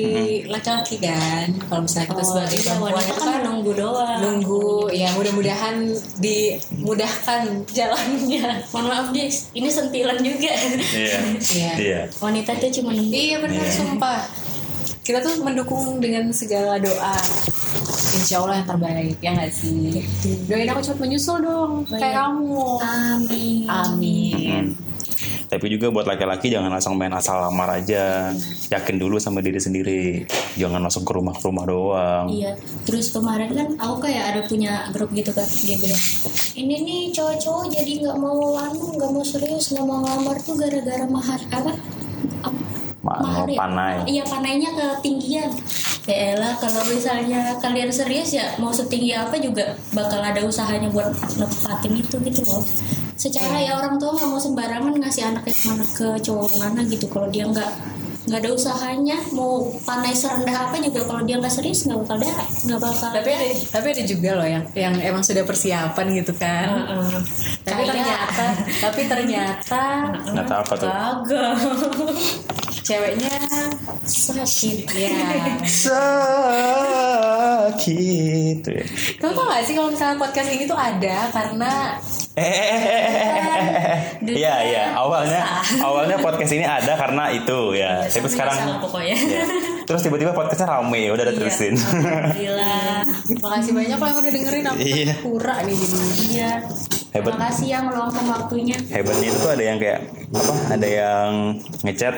[0.46, 4.18] laki-laki kan kalau misalnya kita Oh, sebagai iya, perempuan wanita itu kan kan menunggu doang.
[4.20, 5.76] nunggu ya mudah-mudahan
[6.18, 7.42] dimudahkan
[7.78, 10.52] jalannya Mohon maaf guys, ini sentilan juga.
[10.52, 11.18] Iya.
[11.52, 11.72] Iya.
[11.78, 12.02] Iya.
[12.18, 13.12] Wanita tuh cuma nunggu.
[13.12, 13.72] iya benar Iya.
[13.74, 14.20] sumpah
[15.02, 17.18] kita tuh mendukung dengan segala doa
[18.14, 20.06] insya Allah yang terbaik ya nggak sih
[20.46, 22.22] doain aku cepat menyusul dong kayak iya.
[22.22, 23.66] kamu Amin.
[23.66, 24.64] amin
[25.52, 28.32] Tapi juga buat laki-laki jangan langsung main asal lamar aja.
[28.72, 30.24] Yakin dulu sama diri sendiri.
[30.56, 32.32] Jangan langsung ke rumah ke rumah doang.
[32.32, 32.56] Iya,
[32.88, 36.02] terus kemarin kan aku kayak ada punya grup gitu kan dia bilang
[36.56, 41.06] ini nih cowok-cowok jadi nggak mau anu nggak mau serius nggak mau ngelamar tuh gara-gara
[41.08, 41.74] mahar apa
[43.12, 43.58] Ap- Ma- mahar ya?
[43.58, 43.96] panai.
[44.06, 45.52] Iya panainya ketinggian.
[46.04, 51.08] Ya elah kalau misalnya kalian serius ya mau setinggi apa juga bakal ada usahanya buat
[51.36, 52.64] nepatin itu gitu loh.
[53.14, 57.06] Secara ya orang tua nggak mau sembarangan ngasih anaknya ke mana ke cowok mana gitu
[57.06, 57.70] kalau dia nggak
[58.22, 62.30] nggak ada usahanya mau panai serendah apa juga kalau dia nggak serius nggak bakal ada
[62.64, 66.70] nggak bakal tapi ada tapi ada juga loh yang yang emang sudah persiapan gitu kan
[66.70, 67.18] Heeh.
[67.62, 68.46] tapi Kayak- ternyata
[68.78, 69.84] tapi ternyata
[70.24, 70.90] Ternyata apa tuh?
[72.82, 73.36] Ceweknya
[74.04, 75.14] sakit ya
[77.72, 78.62] Sakit.
[78.66, 78.84] ya.
[79.16, 81.72] Kamu tau gak sih kalau misalnya podcast ini tuh ada karena
[82.32, 84.84] Eh, iya iya.
[84.96, 85.44] Awalnya
[85.84, 88.08] awalnya podcast ini ada karena itu ya.
[88.08, 89.16] Tapi Sampai sekarang sama pokoknya.
[89.20, 89.44] ya.
[89.84, 91.40] Terus tiba-tiba podcastnya rame, udah ada Iya.
[91.44, 91.76] terusin.
[91.76, 93.04] Alhamdulillah.
[93.36, 95.14] makasih banyak lo yang udah dengerin aku Iya.
[95.20, 95.98] pura nih jadi.
[96.32, 96.52] Iya.
[97.12, 97.36] Hebat.
[97.36, 98.78] Terima kasih yang meluangkan waktunya.
[98.88, 100.00] Hebatnya itu tuh ada yang kayak
[100.32, 100.54] apa?
[100.72, 101.30] Ada yang
[101.84, 102.16] ngechat.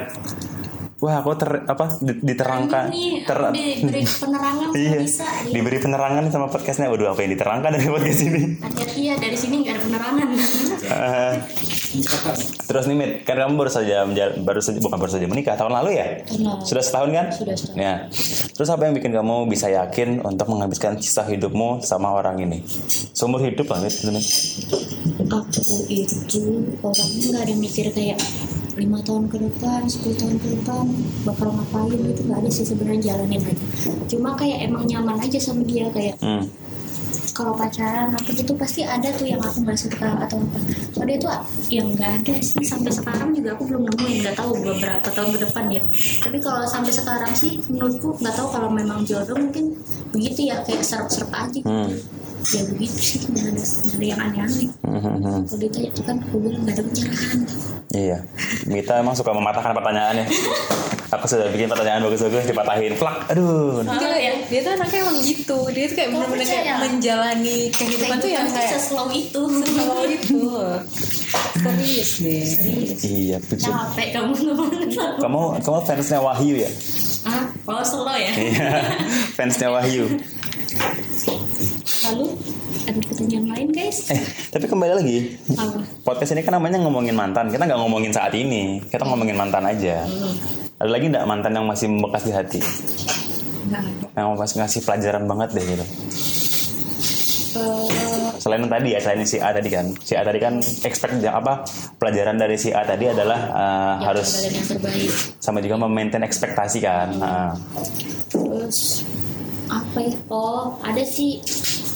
[1.04, 5.28] Wah, aku ter apa di- diterangkan Ini ter diberi penerangan iya, bisa.
[5.28, 5.52] Iya.
[5.52, 6.88] diberi penerangan sama podcastnya.
[6.88, 8.56] Waduh, apa yang diterangkan dari podcast ini?
[8.64, 10.28] Hati-hati ya dari sini nggak ada penerangan.
[10.88, 11.34] Eh,
[12.72, 14.08] terus nih Mit, kan kamu baru saja
[14.40, 16.08] baru saja bukan baru saja menikah tahun lalu ya?
[16.24, 16.64] Tahun lalu.
[16.72, 17.26] Sudah setahun kan?
[17.36, 17.84] Sudah setahun.
[17.84, 17.94] Ya.
[18.56, 22.64] Terus apa yang bikin kamu bisa yakin untuk menghabiskan sisa hidupmu sama orang ini?
[23.12, 23.92] Seumur hidup lah Mit.
[24.08, 24.24] Mit.
[25.28, 28.24] aku itu orangnya nggak ada mikir kayak
[28.74, 30.86] lima tahun ke depan, 10 tahun ke depan
[31.24, 33.66] bakal ngapain gitu nggak ada sih sebenarnya jalanin aja.
[34.08, 36.46] Cuma kayak emang nyaman aja sama dia kayak Hmm.
[37.34, 40.58] kalau pacaran apa gitu pasti ada tuh yang aku nggak suka atau apa.
[40.94, 41.30] Kalau dia tuh
[41.74, 45.40] yang nggak ada sih sampai sekarang juga aku belum nemuin nggak tahu beberapa tahun ke
[45.50, 45.82] depan ya.
[46.22, 49.74] Tapi kalau sampai sekarang sih menurutku nggak tahu kalau memang jodoh mungkin
[50.14, 51.50] begitu ya kayak serap-serap aja.
[51.58, 51.66] gitu.
[51.66, 51.90] Hmm.
[52.44, 54.68] Ya begitu sih nggak ada nggak ada yang aneh-aneh.
[55.48, 57.40] Kalau ditanya tuh kan aku bilang nggak ada pencerahan.
[57.94, 58.18] Iya.
[58.68, 60.26] Mita emang suka mematahkan pertanyaannya.
[61.14, 62.98] Aku sudah bikin pertanyaan bagus-bagus dipatahin.
[62.98, 63.30] Plak.
[63.30, 63.86] Aduh.
[63.86, 64.34] Dia, ya.
[64.50, 65.58] dia tuh anaknya emang gitu.
[65.70, 69.44] Dia tuh kayak Kamu bener-bener kayak menjalani kehidupan tuh yang kayak seslow itu.
[69.62, 70.42] kalau gitu.
[71.62, 72.42] Serius deh.
[73.06, 73.70] Iya, betul.
[73.70, 74.70] Capek kamu ngomong
[75.22, 76.70] Kamu kamu fansnya Wahyu ya?
[77.30, 78.34] Ah, kalau slow ya.
[78.34, 78.70] Iya.
[79.38, 80.18] fansnya Wahyu.
[82.04, 82.26] Lalu
[82.84, 84.12] ada pertanyaan lain guys?
[84.12, 84.20] Eh,
[84.52, 85.18] tapi kembali lagi.
[85.56, 85.80] Apa?
[86.04, 87.48] Podcast ini kan namanya ngomongin mantan.
[87.48, 88.84] Kita nggak ngomongin saat ini.
[88.84, 90.04] Kita ngomongin mantan aja.
[90.04, 90.36] Hmm,
[90.84, 92.60] Ada lagi nggak mantan yang masih membekas di hati?
[93.64, 94.06] Nggak ada.
[94.20, 95.86] Yang masih ngasih pelajaran banget deh gitu.
[97.54, 97.90] Eh,
[98.42, 99.86] Selain yang tadi ya, selain si A tadi kan.
[100.02, 101.64] Si A tadi kan expect ya, apa
[101.96, 105.12] pelajaran dari si A tadi adalah uh, yang harus yang terbaik.
[105.40, 107.08] sama juga memaintain ekspektasi kan.
[107.16, 107.54] Nah,
[108.28, 109.06] Terus
[109.68, 110.14] apa ya?
[110.28, 111.40] Oh, ada sih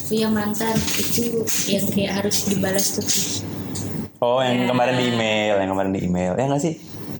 [0.06, 3.18] punya mantan itu yang kayak harus dibalas terus.
[4.18, 4.68] oh, yang Ya.
[4.68, 6.32] kemarin di email, yang kemarin di email.
[6.34, 6.74] Ya nggak sih?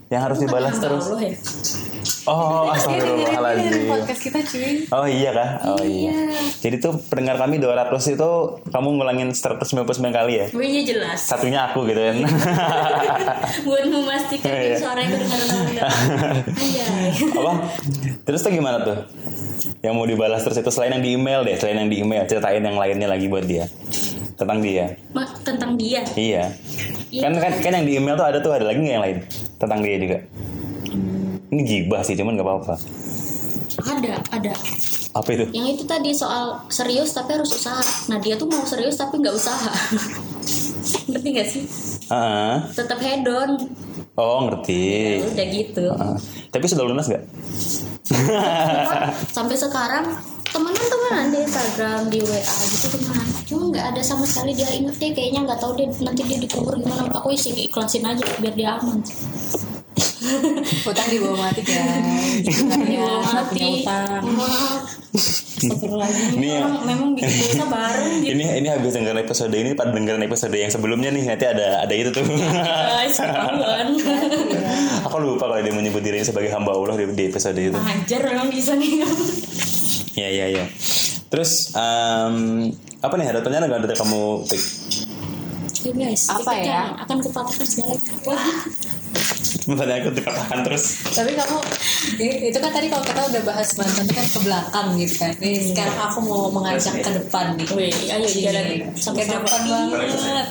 [0.08, 1.04] Yang harus dibalas Bukan terus.
[1.06, 1.34] Allah ya.
[2.24, 3.88] Oh, dengerin astagfirullahaladzim.
[3.88, 4.72] podcast kita cuy.
[4.90, 5.50] Oh iya kah?
[5.66, 6.12] Oh iya.
[6.58, 8.30] Jadi tuh pendengar kami 200 itu
[8.66, 10.46] kamu ngulangin 199 kali ya?
[10.50, 11.20] Oh iya jelas.
[11.22, 12.16] Satunya aku gitu kan.
[13.66, 14.76] Buat memastikan Iya.
[14.76, 15.88] suara itu dengar benar.
[16.50, 17.10] Anjay.
[17.30, 17.52] Apa?
[18.24, 18.96] Terus tuh gimana tuh?
[19.80, 22.60] Yang mau dibalas terus itu selain yang di email deh, selain yang di email, ceritain
[22.60, 23.66] yang lainnya lagi buat dia.
[24.34, 24.94] Tentang dia.
[25.42, 26.00] Tentang dia.
[26.14, 26.44] Iya.
[27.10, 27.22] Iya.
[27.26, 29.18] Kan kan kan yang di email tuh ada tuh ada lagi nggak yang lain
[29.58, 30.18] tentang dia juga.
[31.48, 32.74] Ini gibah sih, cuman nggak apa-apa.
[33.78, 34.52] Ada, ada.
[35.16, 35.44] Apa itu?
[35.50, 37.80] Yang itu tadi soal serius tapi harus usaha.
[38.06, 39.72] Nah dia tuh mau serius tapi nggak usaha.
[41.08, 41.62] Ngerti gak sih?
[42.08, 43.56] Ah, Tetap hedon.
[44.16, 45.20] oh ngerti.
[45.24, 45.84] Udah gitu.
[45.92, 46.16] Ah,
[46.48, 47.24] tapi sudah lunas nggak?
[49.36, 50.16] Sampai sekarang
[50.48, 53.26] temenan-temenan di Instagram, di WA gitu temenan.
[53.44, 56.74] Cuma nggak ada sama sekali dia inget deh kayaknya nggak tahu dia nanti dia dikubur
[56.80, 57.08] gimana.
[57.12, 59.04] Aku sih ikhlasin aja biar dia aman.
[60.88, 61.60] Utang di bawah mati.
[61.64, 63.82] Di bawah nggak punya mati.
[63.84, 64.22] utang.
[65.58, 68.30] Ini- Memang, memang bikin dosa bareng gitu.
[68.32, 71.92] ini ini habis dengerin episode ini pada dengerin episode yang sebelumnya nih nanti ada ada
[71.92, 72.22] itu tuh.
[72.22, 73.88] Guys, ketahuan.
[75.06, 77.74] Aku lupa kalau dia menyebut dirinya sebagai hamba Allah di, di episode itu.
[77.74, 79.02] Hajar memang bisa nih.
[80.14, 80.64] Iya iya iya.
[81.28, 84.62] Terus em, apa nih ada pertanyaan nggak dari kamu Tik?
[85.78, 86.82] Oke guys, Apa kita ya?
[86.98, 88.10] akan kupatahkan segalanya.
[89.68, 90.84] Pertanyaan aku dikatakan terus.
[91.12, 91.58] Tapi kamu
[92.20, 95.32] itu kan tadi kalau kita udah bahas mantan itu kan ke belakang gitu kan.
[95.40, 97.66] Nih sekarang aku mau mengajak ke depan nih.
[97.76, 98.66] Wih, ayo jalan
[98.96, 100.48] Ke depan banget.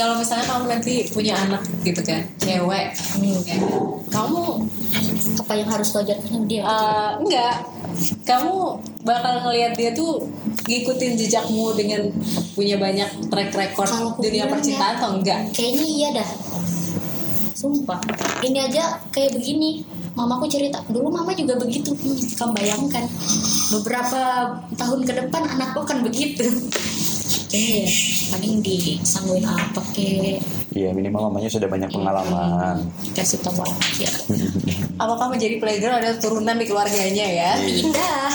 [0.00, 2.96] Kalau misalnya kamu nanti punya anak gitu kan, cewek,
[3.44, 3.56] ya,
[4.08, 4.42] kamu
[5.44, 6.08] apa yang harus sama
[6.48, 6.64] dia?
[6.64, 7.54] eh, enggak,
[8.24, 10.24] kamu bakal ngelihat dia tuh
[10.64, 12.08] ngikutin jejakmu dengan
[12.56, 15.40] punya banyak track record aku dunia percintaan ya, atau enggak?
[15.52, 16.28] Kayaknya iya dah.
[17.64, 17.96] Sumpah.
[18.44, 19.80] Ini aja kayak begini.
[20.12, 21.96] Mamaku cerita, dulu mama juga begitu.
[21.96, 23.02] Hmm, kamu bayangkan,
[23.72, 24.20] beberapa
[24.76, 26.44] tahun ke depan anakku akan begitu.
[27.48, 27.90] Kayaknya ya,
[28.30, 30.38] paling disangguin apa ke
[30.74, 32.84] Iya minimal mamanya sudah banyak pengalaman.
[33.16, 34.10] kasih tahu aja.
[35.02, 37.50] Apakah menjadi playgirl ada turunan di keluarganya ya?
[37.58, 38.30] Tidak,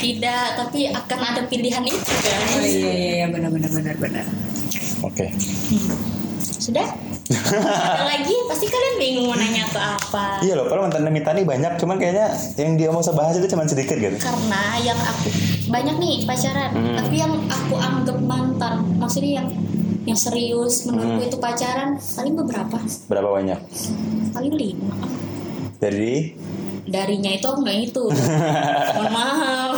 [0.00, 0.46] tidak.
[0.58, 2.40] Tapi akan ada pilihan itu kan.
[2.56, 4.26] Oh iya iya iya benar benar benar benar.
[5.04, 5.28] Oke.
[6.62, 6.86] Sudah?
[6.86, 8.36] Ada lagi?
[8.46, 10.38] Pasti kalian bingung mau nanya tuh apa.
[10.40, 13.66] Iya loh, kalau mantan Mita nih banyak, cuman kayaknya yang dia mau bahas itu cuma
[13.66, 14.14] sedikit gitu.
[14.16, 15.28] karena yang aku
[15.66, 16.96] banyak nih pacaran Hmm.
[16.96, 19.48] tapi yang aku anggap mantan maksudnya yang
[20.04, 21.28] yang serius menurutku Hmm.
[21.28, 23.58] itu pacaran paling beberapa Berapa banyak?
[24.30, 24.96] paling lima
[25.76, 26.36] Dari
[26.82, 28.04] darinya itu aku nggak itu
[28.96, 29.74] mohon maaf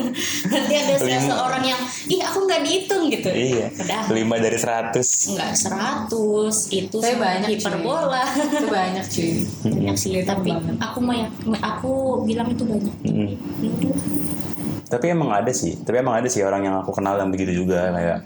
[0.52, 1.04] nanti ada Lima.
[1.20, 5.36] seseorang yang ih aku nggak dihitung gitu iya, udah 5 dari 100.
[5.36, 7.54] nggak seratus itu Tapi banyak, cuy.
[7.58, 9.32] hiperbola itu banyak cuy
[9.66, 10.76] banyak sih tapi banget.
[10.80, 11.14] aku mau
[11.58, 11.92] aku
[12.24, 13.32] bilang itu banyak Mm.
[14.86, 17.90] Tapi emang ada sih, tapi emang ada sih orang yang aku kenal yang begitu juga
[17.90, 18.18] kayak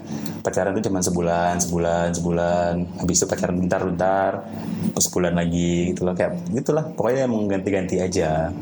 [0.45, 4.45] pacaran tuh cuma sebulan, sebulan, sebulan, habis itu pacaran bentar-bentar,
[4.93, 6.85] terus sebulan lagi gitu loh kayak gitulah.
[6.93, 8.53] Pokoknya emang ganti-ganti aja.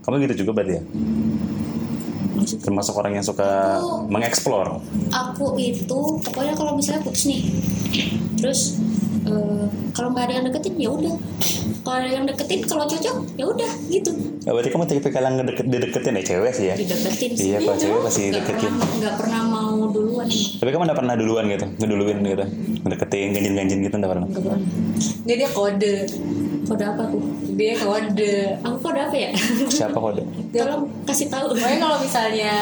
[0.00, 0.82] Kamu gitu juga berarti ya?
[2.60, 4.80] Termasuk orang yang suka Aku- mengeksplor.
[5.08, 7.40] aku itu pokoknya kalau misalnya putus nih
[8.36, 8.76] terus
[9.24, 9.53] eh,
[9.94, 11.14] kalau nggak ada yang deketin ya udah
[11.80, 14.12] kalau ada yang deketin kalau cocok ya udah gitu
[14.44, 16.74] Ya, berarti kamu tipikal yang ngedeket, dideketin ya cewek sih ya?
[16.76, 18.68] dideketin sih Iya, kalau cewek pasti Nggak deketin.
[18.68, 20.28] pernah- nggak pernah mau duluan.
[20.28, 22.44] Tapi kamu udah pernah duluan gitu, ngeduluin gitu,
[22.78, 24.26] ngedeketin, ganjin-ganjin gitu udah pernah?
[24.26, 24.60] nggak pernah
[25.24, 25.94] dia dia kode
[26.64, 27.18] kode apa aku
[27.54, 29.30] dia kode aku kode apa ya
[29.66, 30.22] Siapa kode?
[30.50, 32.52] tolong kasih tahu Pokoknya kalau misalnya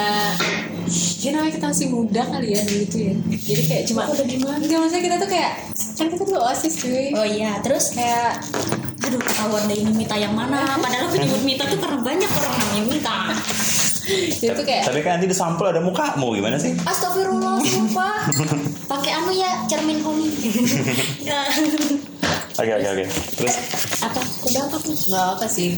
[1.23, 3.13] Ya namanya kita masih muda kali ya dulu tuh ya.
[3.31, 4.55] Jadi kayak cuma Aku udah gimana?
[4.59, 5.51] Enggak maksudnya kita tuh kayak
[5.93, 7.05] Kan kita tuh oasis cuy.
[7.15, 7.85] Oh iya terus?
[7.95, 8.43] Kayak
[9.03, 10.79] aduh ketahuan deh ini Mita yang mana.
[10.79, 13.17] Padahal aku nyebut Mita tuh karena banyak orang namanya Mita.
[14.03, 16.75] Itu tuh kayak Tapi kan nanti di sampul ada mukamu gimana sih?
[16.83, 18.27] Astagfirullah sumpah.
[18.91, 20.27] Pakai anu ya cermin umi.
[21.23, 21.47] Nggak.
[22.53, 23.05] Oke oke oke.
[23.33, 23.55] Terus?
[24.05, 24.21] Apa?
[24.45, 25.73] Kode apa tuh Nggak apa sih.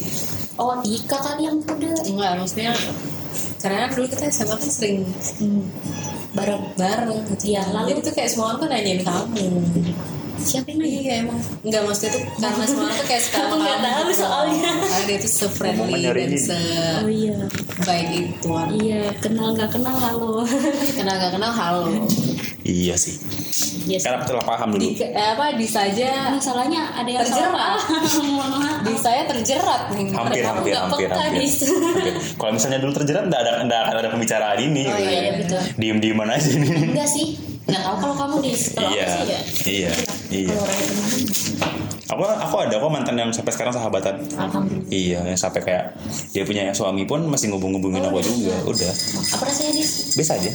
[0.60, 1.88] Oh Tika kali yang kode.
[2.04, 2.76] Enggak maksudnya
[3.66, 4.98] Karena kan dulu kita SMA kan sering
[5.42, 5.64] hmm.
[6.38, 9.46] bareng bareng gitu Iya, lalu- Jadi tuh kayak semua orang tuh nanyain kamu.
[10.46, 11.00] Siapa yang nanya?
[11.02, 11.40] Iya emang.
[11.66, 14.70] Enggak maksudnya tuh Karena semua orang tuh kayak suka Aku kamu tahu soalnya.
[14.78, 16.60] Karena dia tuh se-friendly Dan se
[17.02, 17.38] oh iya.
[17.82, 18.50] baik itu.
[18.86, 20.46] Iya kenal nggak kenal halo.
[20.94, 21.90] Kenal gak kenal halo.
[22.62, 23.18] Iya sih.
[23.86, 24.82] Yes Karena aku telah paham dulu.
[24.82, 27.80] di, eh, apa di saja masalahnya ada yang Terjerat.
[28.86, 32.14] di saya terjerat nih Hampir Aku hampir nggak hampir hampir.
[32.36, 34.84] Kalau misalnya dulu terjerat nggak ada nggak akan ada pembicaraan ini.
[34.86, 35.62] Oh, iya, iya, betul.
[35.76, 36.70] Diem dieman aja nih.
[36.86, 37.28] enggak sih
[37.66, 39.92] nggak tahu kalau kamu di kalau Iya, sih ya iya,
[40.44, 40.56] iya.
[40.60, 41.22] teman
[42.06, 44.22] Aku aku ada kok mantan yang sampai sekarang sahabatan.
[44.38, 45.98] alhamdulillah Iya, yang sampai kayak
[46.30, 48.54] dia punya suami pun masih ngubung-ngubungin aku juga.
[48.62, 48.94] Udah,
[49.34, 50.52] apa rasanya dis biasa aja,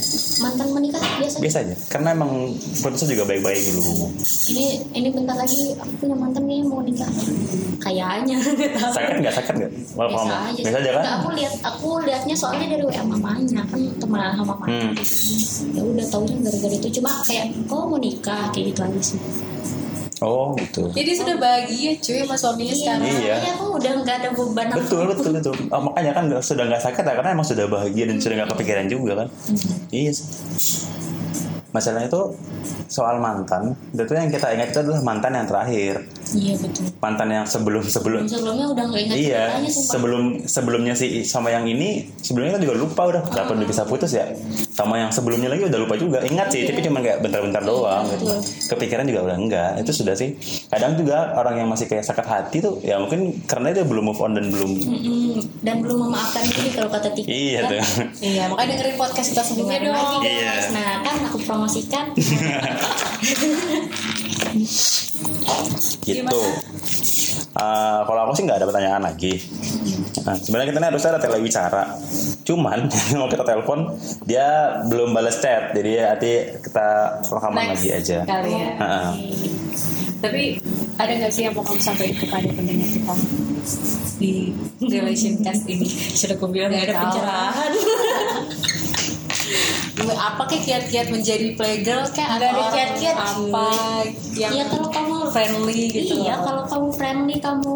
[0.47, 1.75] mantan menikah biasa biasa aja.
[1.91, 4.15] Karena emang putusnya juga baik-baik dulu.
[4.55, 7.11] ini ini bentar lagi aku punya mantan nih mau nikah
[7.83, 8.39] kayaknya
[8.95, 9.71] Sakit nggak sakit nggak?
[9.99, 11.03] Biasa kamu, aja biasa aja kan?
[11.03, 14.95] Nggak, aku lihat aku lihatnya soalnya dari WA mamanya kan temenan sama mamanya Hmm.
[15.75, 19.19] ya udah taunya gara-gara itu cuma kayak kok mau nikah kayak gitu aja sih
[20.21, 20.93] Oh gitu.
[20.93, 23.17] jadi sudah bahagia cuy sama suaminya iya sekarang Iya.
[23.33, 25.55] makanya aku udah nggak ada beban Betul betul betul.
[25.69, 28.87] Oh, makanya kan sudah nggak sakit ya karena emang sudah bahagia dan sudah nggak kepikiran
[28.87, 29.29] juga kan.
[29.89, 30.27] Iya sih.
[31.71, 32.23] Masalahnya itu
[32.91, 35.95] soal mantan, itu yang kita ingat itu adalah mantan yang terakhir,
[36.35, 41.25] iya betul mantan yang sebelum sebelum Yang sebelumnya udah nggak ingat Iya, sebelum sebelumnya sih
[41.25, 44.29] sama yang ini sebelumnya kita juga lupa udah kapan udah bisa putus ya.
[44.71, 46.19] Sama yang sebelumnya lagi udah lupa juga.
[46.25, 48.29] Ingat sih, tapi cuma kayak bentar-bentar doang gitu.
[48.29, 48.39] betul.
[48.77, 49.71] Kepikiran juga udah enggak.
[49.81, 50.37] Itu sudah sih.
[50.69, 54.21] Kadang juga orang yang masih kayak sakit hati tuh ya mungkin karena dia belum move
[54.21, 54.71] on dan belum.
[55.61, 57.71] Dan belum memaafkan diri kalau kata Tika Iya kan?
[57.71, 57.83] tuh.
[58.21, 60.31] iya makanya dengerin podcast kita sebelumnya dong lagi guys.
[60.31, 60.53] Iya.
[60.73, 62.05] Nah kan aku promosikan
[66.03, 66.41] gitu.
[67.51, 69.35] Eh, kalau aku sih nggak ada pertanyaan lagi.
[70.21, 71.83] Nah, sebenarnya kita ini harusnya ada telewicara.
[72.43, 72.79] Cuman
[73.19, 73.79] mau kita telepon
[74.25, 74.47] dia
[74.87, 76.87] belum balas chat, jadi nanti kita
[77.23, 78.19] rekaman Next lagi aja.
[78.25, 79.11] kali ya Heeh.
[80.21, 80.43] tapi
[81.01, 83.15] ada nggak sih yang mau kamu sampaikan kepada pendengar kita
[84.21, 84.53] di
[84.85, 85.89] relation cast ini?
[85.89, 87.73] Sudah aku bilang nggak ada pencerahan
[90.11, 93.69] apa kayak kiat-kiat menjadi playgirl kayak Nggak ada kiat-kiat, apa
[94.33, 96.43] yang Iya kalau kamu friendly gitu Iya loh.
[96.43, 97.75] kalau kamu friendly kamu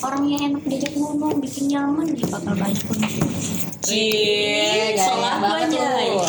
[0.00, 2.96] orang yang enak diajak ngomong bikin nyaman ya bakal banyak pun.
[3.84, 6.28] Iya, gaya Salah banyak.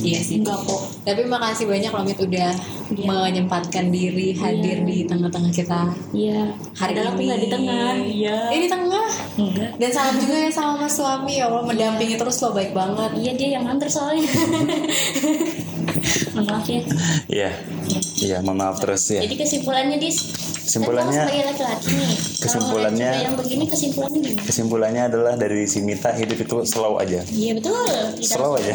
[0.00, 0.40] Iya sih.
[0.40, 0.80] Enggak kok.
[1.02, 2.50] Tapi makasih banyak loh Mit udah
[2.90, 3.06] Iya.
[3.06, 4.84] menyempatkan diri hadir Iya.
[4.84, 5.80] di tengah-tengah kita
[6.10, 6.50] Iya.
[6.74, 7.26] hari Padahal aku ini.
[7.28, 7.92] nggak di tengah.
[8.02, 8.38] Iya.
[8.50, 9.06] Eh di tengah.
[9.38, 9.70] Enggak.
[9.78, 13.10] Dan salam juga ya sama mas suami ya Allah mendampingi terus lo baik banget.
[13.14, 14.24] Iya dia yang nganter soalnya.
[16.30, 16.80] Mohon maaf ya
[17.26, 17.50] Iya.
[18.20, 19.20] Iya, mohon maaf terus ya.
[19.20, 20.28] jadi kesimpulannya dis
[20.60, 26.38] Kesimpulannya- sebagai laki-laki nih Kesimpulannya- yang begini kesimpulannya gimana Kesimpulannya adalah dari si Mita hidup
[26.38, 27.24] itu slow aja.
[27.26, 27.74] iya betul
[28.16, 28.74] Kita Slow aja.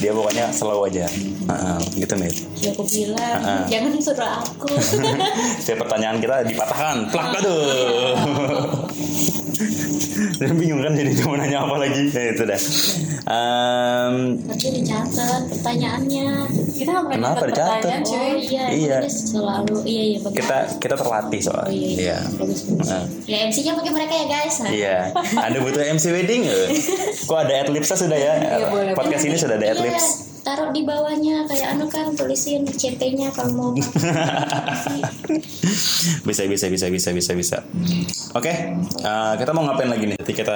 [0.00, 1.04] Dia pokoknya slow aja.
[1.10, 2.34] Heeh, gitu Mit.
[2.56, 3.66] ya aku bilang Ah.
[3.66, 4.70] jangan suruh aku
[5.60, 8.16] Setiap pertanyaan kita dipatahkan, plak aduh.
[10.40, 12.08] Dan bingung kan jadi mau nanya apa lagi?
[12.08, 12.60] Ya, itu dah.
[13.20, 16.28] Em, tapi dicatat pertanyaannya
[16.72, 17.76] Kita nggak pernah Kenapa dapat dicatat?
[17.76, 18.32] pertanyaan oh cuy.
[18.40, 18.96] iya Iya.
[18.98, 21.62] dia selalu iya iya kita kita terlatih soalnya.
[21.62, 22.18] oh iya iya, Iya.
[22.34, 23.04] bagus bagus Nah.
[23.26, 24.70] ya MC-nya pakai mereka ya guys nah.
[24.72, 24.96] Iya,
[25.36, 26.42] Anda butuh MC wedding?
[26.42, 26.66] eh?
[27.28, 28.34] Kok ada adlibsnya sudah ya?
[28.40, 28.92] Iya, boleh.
[28.96, 30.04] Podcast ini sudah ada Iya, adlibs.
[30.40, 33.70] Taruh di bawahnya kayak anu kan tulisin CT-nya kalau mau
[36.28, 37.56] bisa bisa bisa bisa bisa bisa.
[38.32, 40.16] Oke, eh, kita mau ngapain lagi nih?
[40.16, 40.54] Berarti kita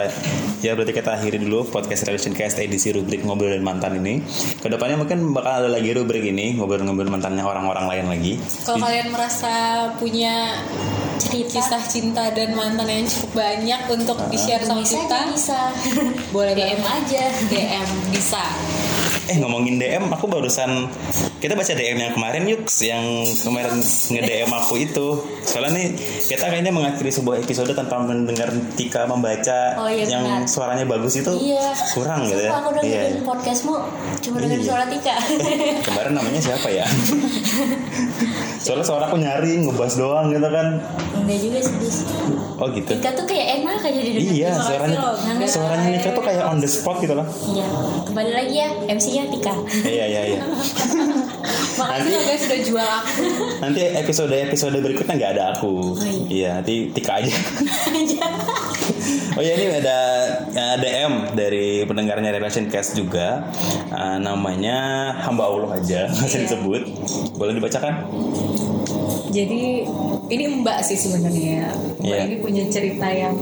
[0.62, 4.22] ya berarti kita akhiri dulu podcast Relation Cast edisi rubrik ngobrol dan mantan ini.
[4.58, 8.32] Ke depannya mungkin bakal ada lagi rubrik ini ngobrol-ngobrol mantannya orang-orang lain lagi.
[8.64, 9.52] Kalau kalian merasa
[9.98, 10.62] punya
[11.18, 14.26] cerita kisah cinta dan mantan yang cukup banyak untuk Ah.
[14.30, 15.58] di share sama bisa kita, bisa
[16.30, 18.42] boleh DM aja DM bisa.
[19.24, 20.84] Eh ngomongin DM, aku barusan
[21.40, 23.00] kita baca DM yang kemarin yuk, yang
[23.34, 25.06] kemarin nge DM aku itu.
[25.40, 25.86] Soalnya nih
[26.22, 30.44] kita kayaknya mengakhiri sebuah episode tanpa mendengar Tika membaca Oh, iya, yang benar.
[30.44, 32.50] suaranya bagus itu iya kurang gitu ya.
[32.50, 33.24] Sumpah, aku dengerin Iya.
[33.24, 33.74] podcastmu
[34.20, 34.68] cuma dengerin Iya.
[34.68, 35.14] suara Tika
[35.82, 36.84] Kemarin namanya siapa ya?
[38.64, 40.68] Soalnya suara aku nyari ngebahas doang gitu kan.
[41.14, 41.74] enggak juga sih.
[42.54, 42.88] Oh gitu.
[42.90, 44.98] Tika tuh kayak enak aja didengar Iya, suaranya
[45.46, 47.24] suaranya Nika tuh kayak on the spot gitu loh.
[47.46, 47.64] iya
[48.04, 48.68] kembali lagi ya
[49.14, 49.54] MC-nya Tika
[49.86, 50.40] Iya iya iya.
[51.74, 53.22] Makasih ya guys sudah jual aku.
[53.58, 55.98] Nanti episode episode berikutnya nggak ada aku.
[56.30, 57.34] Iya, nanti Tika aja.
[59.34, 59.98] Oh ya ini ada
[60.54, 63.46] uh, DM dari pendengarnya Relation Cast juga
[63.94, 64.74] Uh, namanya
[65.22, 66.82] hamba Allah aja masih disebut
[67.38, 67.94] boleh dibacakan
[69.30, 69.86] Jadi
[70.28, 71.70] ini Mbak sih sebenarnya.
[72.02, 72.26] Mbak Iya.
[72.26, 73.34] ini punya cerita yang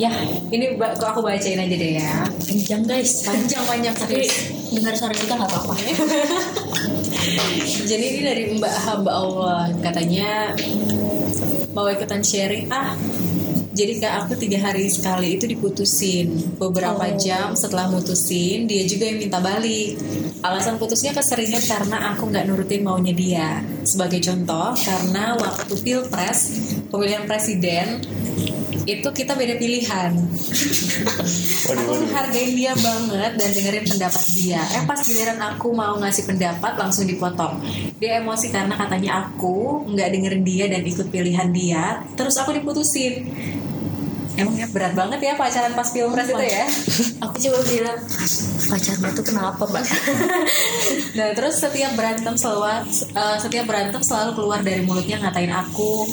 [0.00, 0.12] ya
[0.48, 2.24] ini kok aku bacain aja deh ya.
[2.24, 3.28] panjang guys.
[3.28, 4.72] Panjang-panjang tapi serius.
[4.72, 5.74] dengar suara kita nggak apa-apa.
[7.90, 9.62] Jadi ini dari Mbak hamba Allah.
[9.84, 10.56] Katanya
[11.76, 12.96] mau ikutan sharing ah.
[13.70, 16.58] Jadi kak aku tiga hari sekali itu diputusin.
[16.58, 17.14] Beberapa Oh.
[17.14, 19.94] jam setelah mutusin dia juga yang minta balik.
[20.42, 23.62] Alasan putusnya keseringan karena aku nggak nurutin maunya dia.
[23.86, 26.38] Sebagai contoh karena waktu pilpres
[26.90, 28.02] pemilihan presiden
[28.98, 30.10] itu kita beda pilihan.
[31.68, 32.10] Waduh, aku waduh.
[32.10, 34.62] hargain dia banget dan dengerin pendapat dia.
[34.74, 37.62] Eh pas giliran aku mau ngasih pendapat langsung dipotong.
[38.02, 42.02] Dia emosi karena katanya aku nggak dengerin dia dan ikut pilihan dia.
[42.18, 43.30] Terus aku diputusin.
[44.38, 46.64] Emangnya berat banget ya pacaran pas pilpres itu ya?
[47.28, 48.00] Aku coba bilang
[48.70, 49.84] pacarmu tuh kenapa mbak
[51.18, 56.06] nah terus setiap berantem selalu eh, setiap berantem selalu keluar dari mulutnya ngatain aku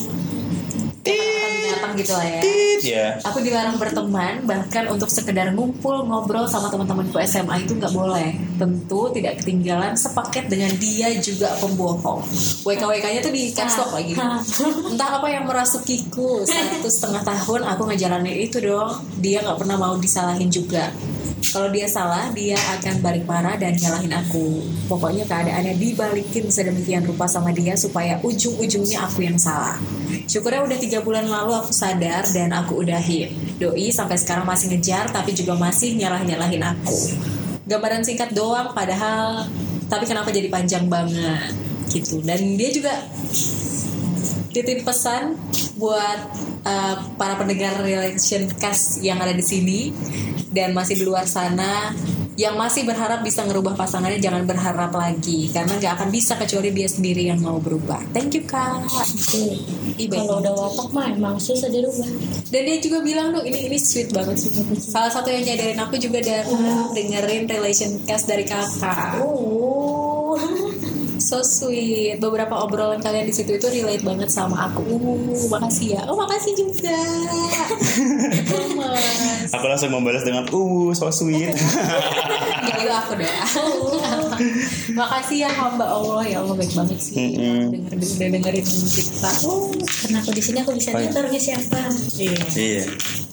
[1.16, 2.42] kata-kata binatang gitu lah ya
[2.84, 8.38] ya Aku dilarang berteman, bahkan untuk sekedar ngumpul ngobrol sama teman-temanku SMA itu nggak boleh.
[8.58, 12.24] Tentu tidak ketinggalan sepaket dengan dia juga pembohong.
[12.66, 14.14] WKWK-nya tuh di lock lagi.
[14.94, 19.04] Entah apa yang merasukiku satu setengah tahun aku ngejalanin itu dong.
[19.20, 20.90] Dia nggak pernah mau disalahin juga.
[21.48, 24.62] Kalau dia salah, dia akan balik marah dan nyalahin aku.
[24.90, 29.78] Pokoknya keadaannya dibalikin sedemikian rupa sama dia supaya ujung-ujungnya aku yang salah.
[30.28, 33.34] Syukurnya udah tiga bulan lalu aku sadar dan aku udahin.
[33.58, 37.00] Doi sampai sekarang masih ngejar tapi juga masih nyalah-nyalahin aku.
[37.68, 39.50] Gambaran singkat doang padahal
[39.88, 41.52] tapi kenapa jadi panjang banget
[41.92, 42.22] gitu.
[42.22, 42.94] Dan dia juga
[44.52, 45.38] titip pesan
[45.78, 46.20] buat
[46.66, 49.94] uh, para pendengar relation cast yang ada di sini
[50.52, 51.94] dan masih di luar sana
[52.38, 56.86] yang masih berharap bisa ngerubah pasangannya jangan berharap lagi karena nggak akan bisa kecuali dia
[56.86, 57.98] sendiri yang mau berubah.
[58.14, 58.86] Thank you kak.
[59.98, 62.06] Kalau udah watak mah emang susah dirubah
[62.54, 64.54] Dan dia juga bilang dong ini ini sweet banget sih.
[64.78, 66.46] Salah satu yang nyadarin aku juga dan
[66.94, 69.18] dengerin relation cast dari kakak.
[69.18, 70.07] oh
[71.28, 72.24] So sweet.
[72.24, 74.80] Beberapa obrolan kalian di situ itu relate banget sama aku.
[74.88, 76.02] Uh, makasih ya.
[76.08, 76.96] Oh, makasih juga.
[78.80, 79.52] Mas.
[79.60, 81.52] aku langsung membalas dengan uh so sweet
[82.72, 83.28] Ya itu aku deh.
[85.00, 87.20] makasih ya hamba Allah ya Allah baik banget sih.
[87.20, 87.76] Mm-mm.
[87.76, 89.32] Denger denger dengerin kita.
[89.44, 91.12] Oh, karena aku di sini aku bisa Oh, iya.
[91.12, 91.80] orangnya siapa
[92.16, 92.40] iya.
[92.56, 92.84] iya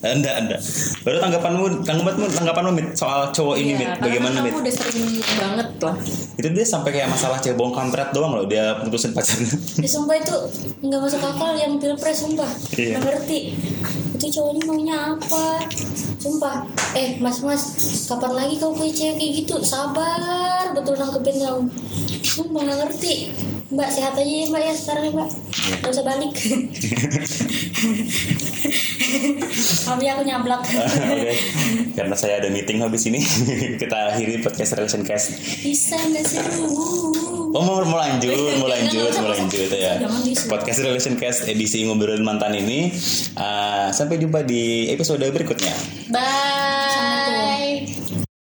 [0.05, 0.57] anda anda
[1.01, 3.91] baru tanggapanmu tanggapanmu tanggapanmu Mit, soal cowok ini Iya, Mit.
[4.01, 4.55] bagaimana kamu Mit?
[4.61, 5.95] udah sering banget lah.
[6.35, 9.55] itu dia sampai kayak masalah cebong kampret doang loh dia putusin pacarnya.
[9.79, 10.37] Ya, sumpah itu
[10.81, 12.51] nggak masuk akal yang pilpres sumpah.
[12.75, 12.99] Iya.
[12.99, 13.39] nggak ngerti.
[14.15, 15.63] Itu cowoknya maunya apa?
[16.19, 16.67] Sumpah.
[16.95, 17.63] Eh mas mas
[18.07, 19.55] kapan lagi kau punya cewek kayak gitu?
[19.63, 20.21] Sabar
[20.71, 21.63] betul nangkepin kamu.
[22.21, 23.15] Sumpah nggak ngerti
[23.75, 25.29] mbak sehat aja ya mbak ya sekarang ya mbak.
[25.83, 26.31] Gak usah balik.
[29.85, 30.63] Tapi aku nyablak.
[30.65, 31.33] Oke.
[31.99, 33.23] Karena saya ada meeting habis ini,
[33.83, 35.39] kita akhiri podcast Relation Cast.
[35.63, 36.41] Bisa gak sih?
[37.55, 40.03] Oh mau, mau lanjut, mau lanjut, mau lanjut ya.
[40.51, 42.91] Podcast Relation Cast edisi ngobrolin mantan ini.
[43.39, 45.75] Uh, sampai jumpa di episode berikutnya.
[46.11, 48.24] Bye